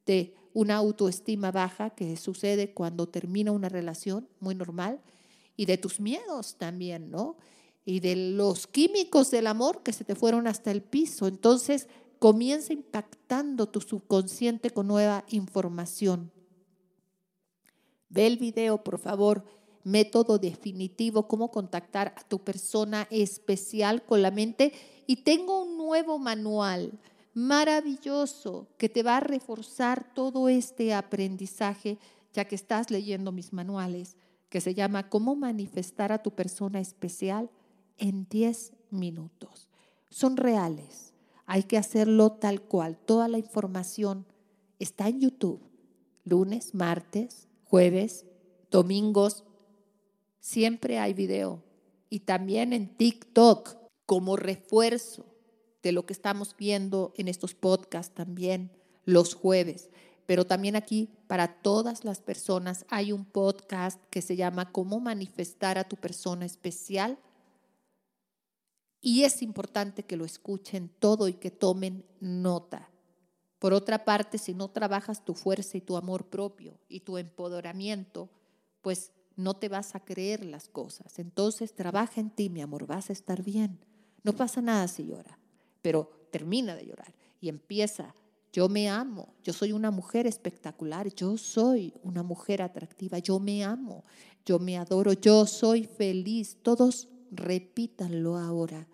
de 0.07 0.35
una 0.53 0.77
autoestima 0.77 1.51
baja 1.51 1.91
que 1.91 2.17
sucede 2.17 2.73
cuando 2.73 3.09
termina 3.09 3.53
una 3.53 3.69
relación 3.69 4.29
muy 4.41 4.55
normal 4.55 5.01
y 5.57 5.67
de 5.67 5.79
tus 5.79 6.01
miedos 6.01 6.57
también, 6.57 7.11
¿no? 7.11 7.37
Y 7.85 8.01
de 8.01 8.17
los 8.17 8.67
químicos 8.67 9.31
del 9.31 9.49
amor 9.49 9.83
que 9.83 9.93
se 9.93 10.05
te 10.05 10.15
fueron 10.15 10.47
hasta 10.47 10.71
el 10.71 10.83
piso. 10.83 11.27
Entonces 11.27 11.89
comienza 12.19 12.73
impactando 12.73 13.69
tu 13.69 13.81
subconsciente 13.81 14.71
con 14.71 14.87
nueva 14.87 15.25
información. 15.29 16.33
Ve 18.09 18.27
el 18.27 18.37
video, 18.37 18.83
por 18.83 18.99
favor. 18.99 19.45
Método 19.85 20.39
definitivo, 20.39 21.29
cómo 21.29 21.51
contactar 21.51 22.13
a 22.17 22.23
tu 22.27 22.41
persona 22.41 23.07
especial 23.11 24.05
con 24.05 24.23
la 24.23 24.31
mente. 24.31 24.73
Y 25.07 25.17
tengo 25.17 25.63
un 25.63 25.77
nuevo 25.77 26.19
manual 26.19 26.99
maravilloso 27.35 28.67
que 28.79 28.89
te 28.89 29.03
va 29.03 29.19
a 29.19 29.21
reforzar 29.21 30.13
todo 30.15 30.49
este 30.49 30.95
aprendizaje, 30.95 31.99
ya 32.33 32.47
que 32.47 32.55
estás 32.55 32.91
leyendo 32.91 33.31
mis 33.31 33.53
manuales 33.53 34.17
que 34.49 34.61
se 34.61 34.75
llama 34.75 35.09
Cómo 35.09 35.37
manifestar 35.37 36.13
a 36.13 36.23
tu 36.23 36.31
persona 36.31 36.81
especial 36.81 37.51
en 37.99 38.27
10 38.29 38.73
minutos. 38.91 39.69
Son 40.11 40.37
reales. 40.37 41.13
Hay 41.47 41.65
que 41.65 41.79
hacerlo 41.79 42.33
tal 42.33 42.63
cual. 42.63 42.97
Toda 42.97 43.29
la 43.29 43.39
información 43.39 44.27
está 44.79 45.09
en 45.09 45.21
YouTube. 45.21 45.61
Lunes, 46.25 46.75
martes, 46.75 47.49
jueves, 47.69 48.25
domingos. 48.71 49.45
Siempre 50.41 50.99
hay 50.99 51.15
video. 51.15 51.63
Y 52.09 52.21
también 52.21 52.73
en 52.73 52.97
TikTok 52.97 53.77
como 54.07 54.37
refuerzo 54.37 55.27
de 55.83 55.93
lo 55.93 56.07
que 56.07 56.13
estamos 56.13 56.57
viendo 56.57 57.13
en 57.17 57.29
estos 57.29 57.55
podcasts 57.55 58.15
también 58.15 58.71
los 59.05 59.35
jueves 59.35 59.91
pero 60.27 60.45
también 60.45 60.77
aquí 60.77 61.09
para 61.29 61.63
todas 61.63 62.05
las 62.05 62.21
personas 62.21 62.85
hay 62.89 63.13
un 63.13 63.25
podcast 63.25 64.03
que 64.11 64.23
se 64.23 64.37
llama 64.37 64.73
Cómo 64.73 65.01
manifestar 65.01 65.79
a 65.79 65.89
tu 65.89 65.97
persona 65.97 66.45
especial. 66.45 67.19
Y 69.01 69.23
es 69.23 69.41
importante 69.41 70.03
que 70.03 70.17
lo 70.17 70.25
escuchen 70.25 70.91
todo 70.99 71.29
y 71.29 71.35
que 71.35 71.53
tomen 71.53 72.05
nota. 72.21 72.91
Por 73.59 73.73
otra 73.73 74.05
parte, 74.05 74.39
si 74.39 74.55
no 74.55 74.69
trabajas 74.69 75.25
tu 75.25 75.35
fuerza 75.35 75.77
y 75.79 75.81
tu 75.81 75.97
amor 75.97 76.27
propio 76.27 76.79
y 76.89 77.01
tu 77.01 77.19
empoderamiento, 77.19 78.29
pues 78.83 79.13
no 79.35 79.55
te 79.55 79.69
vas 79.69 79.95
a 79.95 80.01
creer 80.01 80.45
las 80.45 80.69
cosas. 80.69 81.19
Entonces 81.19 81.75
trabaja 81.75 82.21
en 82.21 82.31
ti, 82.31 82.49
mi 82.49 82.61
amor, 82.61 82.87
vas 82.87 83.11
a 83.11 83.13
estar 83.13 83.43
bien. 83.43 83.79
No 84.23 84.35
pasa 84.35 84.61
nada 84.61 84.89
si 84.89 85.07
llora, 85.07 85.39
pero 85.83 86.11
termina 86.31 86.75
de 86.75 86.87
llorar 86.87 87.15
y 87.41 87.49
empieza 87.49 88.15
yo 88.57 88.71
me 88.71 88.89
amo, 88.89 89.35
yo 89.45 89.53
soy 89.53 89.73
una 89.73 89.91
mujer 89.91 90.27
espectacular, 90.27 91.15
yo 91.15 91.37
soy 91.37 91.93
una 92.03 92.23
mujer 92.23 92.63
atractiva, 92.63 93.19
yo 93.19 93.39
me 93.39 93.63
amo, 93.63 94.03
yo 94.47 94.59
me 94.59 94.79
adoro, 94.79 95.13
yo 95.13 95.45
soy 95.45 95.85
feliz. 95.85 96.57
Todos 96.63 97.07
repítanlo 97.31 98.39
ahora. 98.39 98.89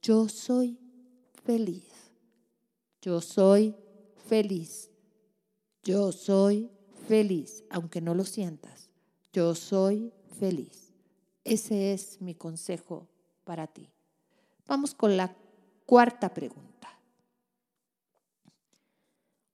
Yo 0.00 0.28
soy 0.28 0.78
feliz. 1.44 1.90
Yo 3.02 3.20
soy 3.20 3.74
feliz. 4.28 4.90
Yo 5.82 6.12
soy 6.12 6.70
feliz, 7.08 7.64
aunque 7.70 8.00
no 8.00 8.14
lo 8.14 8.24
sientas. 8.24 8.90
Yo 9.32 9.54
soy 9.54 10.12
feliz. 10.38 10.92
Ese 11.44 11.94
es 11.94 12.20
mi 12.20 12.34
consejo 12.34 13.08
para 13.44 13.66
ti. 13.66 13.90
Vamos 14.66 14.94
con 14.94 15.16
la 15.16 15.34
cuarta 15.86 16.34
pregunta. 16.34 16.88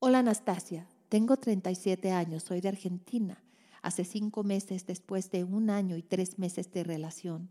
Hola 0.00 0.18
Anastasia, 0.18 0.86
tengo 1.08 1.36
37 1.36 2.10
años, 2.10 2.42
soy 2.42 2.60
de 2.60 2.68
Argentina. 2.68 3.42
Hace 3.80 4.04
cinco 4.04 4.42
meses, 4.42 4.86
después 4.86 5.30
de 5.30 5.44
un 5.44 5.70
año 5.70 5.96
y 5.96 6.02
tres 6.02 6.38
meses 6.38 6.72
de 6.72 6.84
relación, 6.84 7.50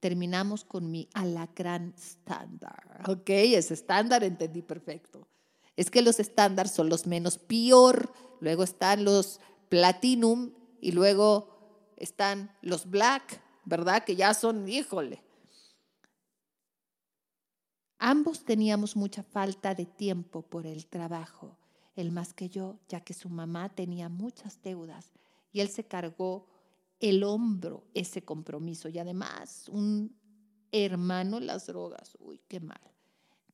terminamos 0.00 0.64
con 0.64 0.90
mi 0.90 1.08
alacrán 1.12 1.92
estándar. 1.96 3.02
Ok, 3.08 3.28
ese 3.28 3.74
estándar 3.74 4.24
entendí 4.24 4.62
perfecto. 4.62 5.26
Es 5.76 5.90
que 5.90 6.02
los 6.02 6.20
estándares 6.20 6.72
son 6.72 6.88
los 6.88 7.06
menos 7.06 7.38
peor, 7.38 8.12
luego 8.40 8.62
están 8.62 9.04
los 9.04 9.40
platinum 9.68 10.52
y 10.80 10.92
luego 10.92 11.92
están 11.96 12.54
los 12.60 12.90
black, 12.90 13.40
¿verdad? 13.64 14.04
Que 14.04 14.16
ya 14.16 14.34
son, 14.34 14.68
híjole. 14.68 15.22
Ambos 17.98 18.44
teníamos 18.44 18.96
mucha 18.96 19.22
falta 19.22 19.74
de 19.74 19.86
tiempo 19.86 20.42
por 20.42 20.66
el 20.66 20.86
trabajo 20.86 21.56
él 21.94 22.10
más 22.10 22.32
que 22.32 22.48
yo, 22.48 22.78
ya 22.88 23.00
que 23.00 23.14
su 23.14 23.28
mamá 23.28 23.74
tenía 23.74 24.08
muchas 24.08 24.60
deudas 24.62 25.12
y 25.52 25.60
él 25.60 25.68
se 25.68 25.84
cargó 25.84 26.46
el 27.00 27.22
hombro 27.24 27.84
ese 27.94 28.24
compromiso 28.24 28.88
y 28.88 28.98
además 28.98 29.68
un 29.68 30.16
hermano 30.70 31.40
las 31.40 31.66
drogas. 31.66 32.16
Uy, 32.20 32.40
qué 32.48 32.60
mal. 32.60 32.91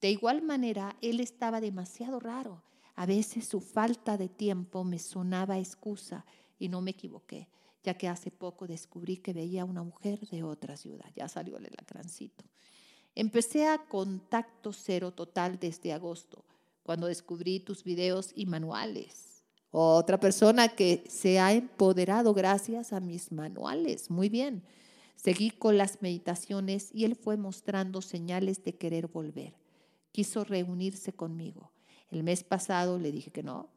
De 0.00 0.10
igual 0.10 0.42
manera, 0.42 0.96
él 1.00 1.20
estaba 1.20 1.60
demasiado 1.60 2.20
raro. 2.20 2.62
A 2.94 3.06
veces 3.06 3.46
su 3.46 3.60
falta 3.60 4.16
de 4.16 4.28
tiempo 4.28 4.84
me 4.84 4.98
sonaba 4.98 5.58
excusa 5.58 6.24
y 6.58 6.68
no 6.68 6.80
me 6.80 6.92
equivoqué, 6.92 7.48
ya 7.82 7.94
que 7.94 8.08
hace 8.08 8.30
poco 8.30 8.66
descubrí 8.66 9.18
que 9.18 9.32
veía 9.32 9.62
a 9.62 9.64
una 9.64 9.82
mujer 9.82 10.20
de 10.28 10.42
otra 10.42 10.76
ciudad. 10.76 11.10
Ya 11.16 11.28
salió 11.28 11.58
el 11.58 11.64
lacrancito. 11.64 12.44
Empecé 13.14 13.66
a 13.66 13.78
contacto 13.78 14.72
cero 14.72 15.12
total 15.12 15.58
desde 15.58 15.92
agosto 15.92 16.44
cuando 16.82 17.06
descubrí 17.06 17.60
tus 17.60 17.84
videos 17.84 18.32
y 18.34 18.46
manuales. 18.46 19.44
Otra 19.70 20.18
persona 20.18 20.68
que 20.68 21.04
se 21.08 21.38
ha 21.38 21.52
empoderado 21.52 22.32
gracias 22.32 22.92
a 22.92 23.00
mis 23.00 23.30
manuales. 23.32 24.10
Muy 24.10 24.28
bien. 24.28 24.62
Seguí 25.14 25.50
con 25.50 25.76
las 25.76 26.00
meditaciones 26.00 26.90
y 26.94 27.04
él 27.04 27.16
fue 27.16 27.36
mostrando 27.36 28.00
señales 28.00 28.64
de 28.64 28.76
querer 28.76 29.08
volver. 29.08 29.54
Quiso 30.12 30.44
reunirse 30.44 31.12
conmigo. 31.12 31.72
El 32.10 32.22
mes 32.22 32.44
pasado 32.44 32.98
le 32.98 33.12
dije 33.12 33.30
que 33.30 33.42
no. 33.42 33.68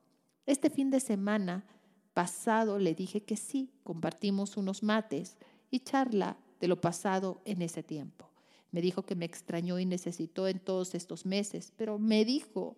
Este 0.46 0.70
fin 0.70 0.90
de 0.90 1.00
semana 1.00 1.66
pasado 2.14 2.80
le 2.80 2.96
dije 2.96 3.24
que 3.24 3.38
sí. 3.38 3.72
Compartimos 3.84 4.58
unos 4.58 4.84
mates 4.84 5.38
y 5.70 5.80
charla 5.80 6.38
de 6.60 6.68
lo 6.68 6.80
pasado 6.80 7.42
en 7.46 7.62
ese 7.62 7.84
tiempo. 7.84 8.30
Me 8.72 8.82
dijo 8.82 9.04
que 9.04 9.16
me 9.16 9.26
extrañó 9.26 9.80
y 9.80 9.86
necesitó 9.86 10.48
en 10.48 10.60
todos 10.60 10.96
estos 10.96 11.26
meses, 11.26 11.74
pero 11.76 12.00
me 12.00 12.24
dijo 12.24 12.78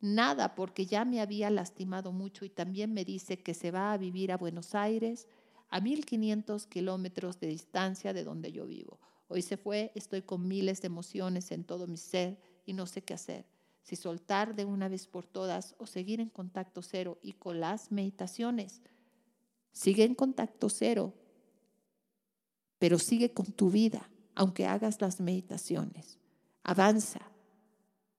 nada 0.00 0.56
porque 0.56 0.84
ya 0.84 1.04
me 1.04 1.20
había 1.20 1.48
lastimado 1.48 2.10
mucho 2.10 2.44
y 2.44 2.50
también 2.50 2.92
me 2.92 3.04
dice 3.04 3.38
que 3.38 3.54
se 3.54 3.70
va 3.70 3.92
a 3.92 3.98
vivir 3.98 4.32
a 4.32 4.36
Buenos 4.36 4.74
Aires 4.74 5.28
a 5.68 5.80
1500 5.80 6.66
kilómetros 6.66 7.38
de 7.38 7.46
distancia 7.46 8.12
de 8.12 8.24
donde 8.24 8.50
yo 8.50 8.66
vivo. 8.66 8.98
Hoy 9.28 9.42
se 9.42 9.56
fue, 9.56 9.92
estoy 9.94 10.22
con 10.22 10.46
miles 10.46 10.82
de 10.82 10.86
emociones 10.86 11.52
en 11.52 11.64
todo 11.64 11.86
mi 11.86 11.96
ser 11.96 12.38
y 12.64 12.72
no 12.72 12.86
sé 12.86 13.02
qué 13.02 13.14
hacer. 13.14 13.46
Si 13.82 13.96
soltar 13.96 14.54
de 14.54 14.64
una 14.64 14.88
vez 14.88 15.06
por 15.06 15.26
todas 15.26 15.74
o 15.78 15.86
seguir 15.86 16.20
en 16.20 16.28
contacto 16.28 16.82
cero 16.82 17.18
y 17.22 17.32
con 17.32 17.60
las 17.60 17.90
meditaciones. 17.90 18.80
Sigue 19.72 20.04
en 20.04 20.14
contacto 20.14 20.68
cero, 20.68 21.14
pero 22.78 22.98
sigue 22.98 23.32
con 23.32 23.46
tu 23.46 23.70
vida, 23.70 24.10
aunque 24.34 24.66
hagas 24.66 25.00
las 25.00 25.20
meditaciones. 25.20 26.18
Avanza. 26.62 27.32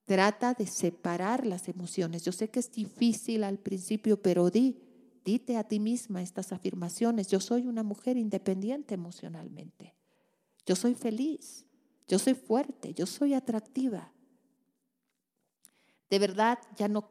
Trata 0.05 0.53
de 0.53 0.67
separar 0.67 1.45
las 1.45 1.69
emociones. 1.69 2.23
Yo 2.23 2.33
sé 2.33 2.49
que 2.49 2.59
es 2.59 2.71
difícil 2.71 3.43
al 3.43 3.57
principio, 3.57 4.21
pero 4.21 4.49
di, 4.49 4.77
dite 5.23 5.55
a 5.55 5.63
ti 5.63 5.79
misma 5.79 6.21
estas 6.21 6.51
afirmaciones. 6.51 7.29
Yo 7.29 7.39
soy 7.39 7.67
una 7.67 7.83
mujer 7.83 8.17
independiente 8.17 8.95
emocionalmente. 8.95 9.95
Yo 10.65 10.75
soy 10.75 10.95
feliz. 10.95 11.65
Yo 12.07 12.19
soy 12.19 12.33
fuerte. 12.33 12.93
Yo 12.93 13.05
soy 13.05 13.33
atractiva. 13.33 14.11
De 16.09 16.19
verdad 16.19 16.59
ya 16.75 16.87
no 16.87 17.09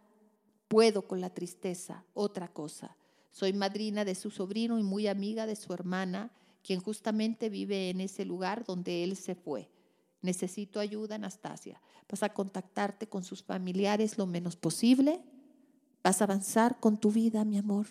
puedo 0.68 1.02
con 1.02 1.20
la 1.20 1.31
tristeza. 1.31 2.05
Otra 2.14 2.48
cosa. 2.48 2.96
Soy 3.31 3.52
madrina 3.52 4.05
de 4.05 4.14
su 4.14 4.31
sobrino 4.31 4.78
y 4.78 4.83
muy 4.83 5.07
amiga 5.07 5.46
de 5.46 5.57
su 5.57 5.72
hermana, 5.72 6.31
quien 6.62 6.81
justamente 6.81 7.48
vive 7.48 7.90
en 7.90 8.00
ese 8.00 8.24
lugar 8.24 8.64
donde 8.64 9.05
él 9.05 9.16
se 9.16 9.35
fue. 9.35 9.70
Necesito 10.20 10.81
ayuda, 10.81 11.16
Anastasia. 11.16 11.81
Vas 12.09 12.22
a 12.22 12.33
contactarte 12.33 13.09
con 13.09 13.24
sus 13.24 13.42
familiares 13.42 14.18
lo 14.18 14.26
menos 14.26 14.57
posible. 14.57 15.20
Vas 16.05 16.20
a 16.20 16.24
avanzar 16.24 16.78
con 16.78 16.98
tu 16.98 17.11
vida, 17.11 17.44
mi 17.44 17.59
amor. 17.59 17.88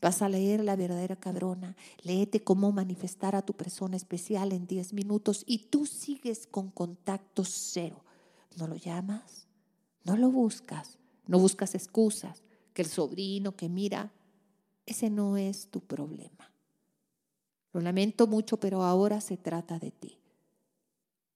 Vas 0.00 0.22
a 0.22 0.28
leer 0.28 0.62
la 0.62 0.76
verdadera 0.76 1.16
cabrona. 1.16 1.76
Léete 2.02 2.44
cómo 2.44 2.72
manifestar 2.72 3.34
a 3.34 3.42
tu 3.42 3.54
persona 3.54 3.96
especial 3.96 4.52
en 4.52 4.66
10 4.66 4.92
minutos 4.92 5.44
y 5.46 5.58
tú 5.70 5.86
sigues 5.86 6.46
con 6.46 6.70
contacto 6.70 7.42
cero. 7.44 8.04
No 8.56 8.66
lo 8.66 8.76
llamas, 8.76 9.43
no 10.04 10.16
lo 10.16 10.30
buscas, 10.30 10.98
no 11.26 11.38
buscas 11.38 11.74
excusas. 11.74 12.42
Que 12.72 12.82
el 12.82 12.88
sobrino 12.88 13.54
que 13.54 13.68
mira, 13.68 14.12
ese 14.84 15.08
no 15.08 15.36
es 15.36 15.68
tu 15.68 15.80
problema. 15.80 16.52
Lo 17.72 17.80
lamento 17.80 18.26
mucho, 18.26 18.58
pero 18.58 18.82
ahora 18.82 19.20
se 19.20 19.36
trata 19.36 19.78
de 19.78 19.90
ti. 19.90 20.18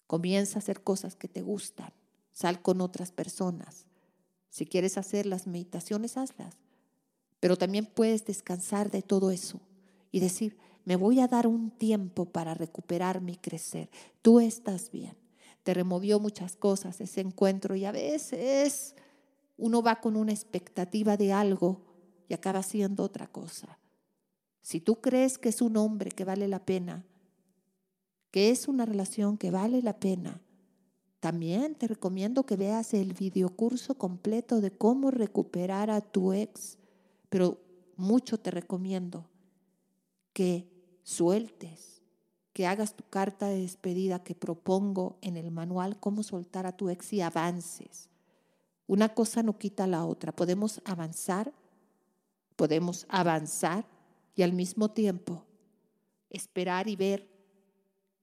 Comienza 0.06 0.58
a 0.58 0.60
hacer 0.60 0.82
cosas 0.82 1.16
que 1.16 1.28
te 1.28 1.42
gustan. 1.42 1.92
Sal 2.32 2.62
con 2.62 2.80
otras 2.80 3.12
personas. 3.12 3.86
Si 4.48 4.66
quieres 4.66 4.98
hacer 4.98 5.26
las 5.26 5.46
meditaciones, 5.46 6.16
hazlas. 6.16 6.56
Pero 7.40 7.56
también 7.56 7.86
puedes 7.86 8.24
descansar 8.24 8.90
de 8.90 9.02
todo 9.02 9.30
eso 9.30 9.60
y 10.10 10.20
decir, 10.20 10.56
me 10.84 10.96
voy 10.96 11.20
a 11.20 11.28
dar 11.28 11.46
un 11.46 11.70
tiempo 11.70 12.24
para 12.26 12.54
recuperarme 12.54 13.32
y 13.32 13.36
crecer. 13.36 13.90
Tú 14.22 14.40
estás 14.40 14.90
bien. 14.90 15.16
Te 15.68 15.74
removió 15.74 16.18
muchas 16.18 16.56
cosas 16.56 16.98
ese 17.02 17.20
encuentro 17.20 17.76
y 17.76 17.84
a 17.84 17.92
veces 17.92 18.94
uno 19.58 19.82
va 19.82 20.00
con 20.00 20.16
una 20.16 20.32
expectativa 20.32 21.18
de 21.18 21.34
algo 21.34 21.82
y 22.26 22.32
acaba 22.32 22.62
siendo 22.62 23.02
otra 23.02 23.26
cosa. 23.26 23.78
Si 24.62 24.80
tú 24.80 25.02
crees 25.02 25.36
que 25.36 25.50
es 25.50 25.60
un 25.60 25.76
hombre 25.76 26.10
que 26.10 26.24
vale 26.24 26.48
la 26.48 26.64
pena, 26.64 27.04
que 28.30 28.48
es 28.48 28.66
una 28.66 28.86
relación 28.86 29.36
que 29.36 29.50
vale 29.50 29.82
la 29.82 30.00
pena, 30.00 30.40
también 31.20 31.74
te 31.74 31.86
recomiendo 31.86 32.46
que 32.46 32.56
veas 32.56 32.94
el 32.94 33.12
videocurso 33.12 33.98
completo 33.98 34.62
de 34.62 34.70
cómo 34.70 35.10
recuperar 35.10 35.90
a 35.90 36.00
tu 36.00 36.32
ex, 36.32 36.78
pero 37.28 37.60
mucho 37.94 38.40
te 38.40 38.50
recomiendo 38.50 39.28
que 40.32 40.66
sueltes, 41.02 41.97
que 42.58 42.66
hagas 42.66 42.96
tu 42.96 43.04
carta 43.04 43.46
de 43.46 43.60
despedida 43.60 44.24
que 44.24 44.34
propongo 44.34 45.16
en 45.20 45.36
el 45.36 45.52
manual 45.52 46.00
cómo 46.00 46.24
soltar 46.24 46.66
a 46.66 46.76
tu 46.76 46.90
ex 46.90 47.12
y 47.12 47.20
avances. 47.20 48.08
Una 48.88 49.10
cosa 49.10 49.44
no 49.44 49.56
quita 49.56 49.86
la 49.86 50.04
otra. 50.04 50.32
Podemos 50.32 50.82
avanzar 50.84 51.52
podemos 52.56 53.06
avanzar 53.08 53.86
y 54.34 54.42
al 54.42 54.54
mismo 54.54 54.90
tiempo 54.90 55.44
esperar 56.30 56.88
y 56.88 56.96
ver 56.96 57.28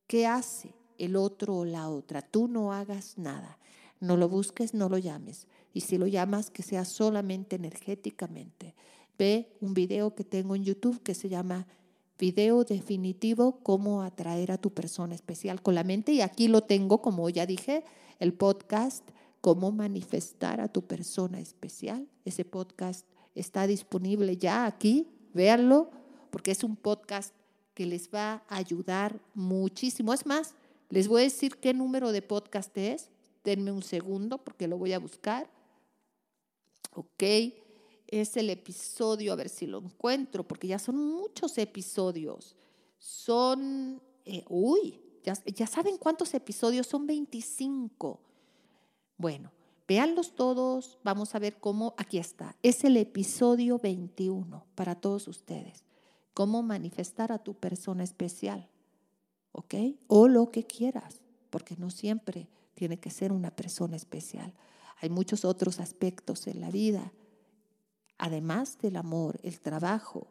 qué 0.06 0.28
hace 0.28 0.76
el 0.98 1.16
otro 1.16 1.56
o 1.56 1.64
la 1.64 1.88
otra. 1.88 2.22
Tú 2.22 2.50
no 2.50 2.74
hagas 2.74 3.18
nada. 3.18 3.58
No 4.02 4.18
lo 4.18 4.28
busques, 4.28 4.74
no 4.74 4.90
lo 4.90 4.98
llames. 4.98 5.48
Y 5.72 5.80
si 5.80 5.98
lo 5.98 6.08
llamas, 6.08 6.52
que 6.52 6.62
sea 6.62 6.84
solamente 6.84 7.56
energéticamente. 7.56 8.76
Ve 9.18 9.56
un 9.62 9.74
video 9.74 10.14
que 10.14 10.26
tengo 10.26 10.58
en 10.58 10.66
YouTube 10.66 11.02
que 11.04 11.16
se 11.16 11.30
llama 11.30 11.68
Video 12.18 12.64
definitivo, 12.64 13.60
cómo 13.62 14.02
atraer 14.02 14.52
a 14.52 14.58
tu 14.58 14.74
persona 14.74 15.16
especial 15.16 15.62
con 15.62 15.76
la 15.76 15.84
mente. 15.84 16.14
Y 16.14 16.22
aquí 16.22 16.48
lo 16.48 16.62
tengo, 16.62 17.02
como 17.02 17.30
ya 17.30 17.46
dije, 17.46 17.84
el 18.20 18.34
podcast, 18.34 19.06
cómo 19.42 19.72
manifestar 19.72 20.62
a 20.62 20.70
tu 20.70 20.84
persona 20.84 21.42
especial. 21.42 22.08
Ese 22.24 22.46
podcast 22.46 23.06
está 23.36 23.68
disponible 23.68 24.38
ya 24.38 24.66
aquí, 24.66 25.10
véanlo, 25.34 25.92
porque 26.32 26.52
es 26.52 26.64
un 26.64 26.78
podcast 26.78 27.34
que 27.74 27.86
les 27.86 28.10
va 28.10 28.44
a 28.48 28.56
ayudar 28.56 29.20
muchísimo. 29.34 30.14
Es 30.14 30.26
más, 30.26 30.56
les 30.90 31.10
voy 31.10 31.22
a 31.22 31.26
decir 31.26 31.58
qué 31.58 31.74
número 31.74 32.14
de 32.14 32.22
podcast 32.22 32.76
es. 32.78 33.10
Denme 33.44 33.74
un 33.74 33.84
segundo 33.84 34.38
porque 34.38 34.68
lo 34.70 34.78
voy 34.78 34.94
a 34.94 35.00
buscar. 35.00 35.50
Ok, 36.94 37.24
es 38.08 38.38
el 38.38 38.50
episodio, 38.50 39.34
a 39.34 39.36
ver 39.36 39.50
si 39.50 39.68
lo 39.68 39.80
encuentro, 39.80 40.48
porque 40.48 40.68
ya 40.68 40.80
son 40.80 40.98
muchos 40.98 41.58
episodios. 41.58 42.56
Son, 42.98 44.02
eh, 44.26 44.44
uy, 44.50 45.02
ya, 45.24 45.68
saben 45.68 45.98
cuántos 45.98 46.34
episodios, 46.34 46.88
son 46.88 47.08
25. 47.08 48.20
Bueno, 49.18 49.52
Veanlos 49.88 50.34
todos, 50.34 50.98
vamos 51.04 51.36
a 51.36 51.40
ver 51.40 51.60
cómo, 51.60 51.94
aquí 51.98 52.18
está, 52.18 52.56
es 52.64 52.84
el 52.84 52.98
episodio 52.98 53.78
21 53.78 54.66
para 54.74 54.96
todos 54.96 55.28
ustedes. 55.28 55.84
Cómo 56.34 56.64
manifestar 56.64 57.32
a 57.32 57.38
tu 57.38 57.54
persona 57.54 58.04
especial, 58.04 58.68
¿ok? 59.52 59.76
O 60.08 60.28
lo 60.28 60.50
que 60.50 60.66
quieras, 60.66 61.22
porque 61.52 61.76
no 61.78 61.92
siempre 61.92 62.50
tiene 62.74 63.00
que 63.00 63.12
ser 63.12 63.32
una 63.32 63.52
persona 63.52 63.96
especial. 63.96 64.56
Hay 65.02 65.12
muchos 65.12 65.46
otros 65.46 65.80
aspectos 65.80 66.48
en 66.48 66.62
la 66.62 66.72
vida, 66.72 67.14
además 68.18 68.78
del 68.80 68.96
amor, 68.96 69.40
el 69.44 69.60
trabajo, 69.60 70.28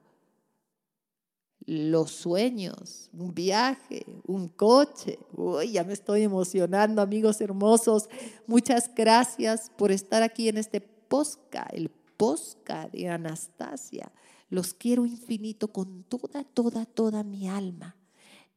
los 1.66 2.11
sueños, 2.11 3.09
un 3.12 3.35
viaje, 3.35 4.05
un 4.27 4.49
coche. 4.49 5.18
Uy, 5.33 5.73
ya 5.73 5.85
me 5.85 5.94
estoy 5.94 6.23
emocionando, 6.23 7.01
amigos 7.01 7.40
hermosos. 7.40 8.09
Muchas 8.47 8.94
gracias 8.94 9.70
por 9.77 9.90
estar 9.90 10.23
aquí 10.23 10.49
en 10.49 10.59
este 10.59 10.81
posca, 10.81 11.66
el 11.73 11.90
posca 12.16 12.88
de 12.88 13.09
Anastasia. 13.09 14.12
Los 14.51 14.75
quiero 14.75 15.07
infinito 15.07 15.68
con 15.68 16.05
toda, 16.05 16.44
toda, 16.44 16.85
toda 16.85 17.23
mi 17.23 17.49
alma. 17.49 17.97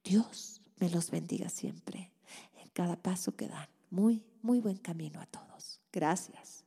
Dios 0.03 0.61
me 0.79 0.89
los 0.89 1.09
bendiga 1.09 1.49
siempre 1.49 2.11
en 2.61 2.69
cada 2.69 2.97
paso 2.97 3.35
que 3.35 3.47
dan. 3.47 3.67
Muy, 3.89 4.23
muy 4.41 4.59
buen 4.59 4.77
camino 4.77 5.21
a 5.21 5.25
todos. 5.25 5.79
Gracias. 5.91 6.66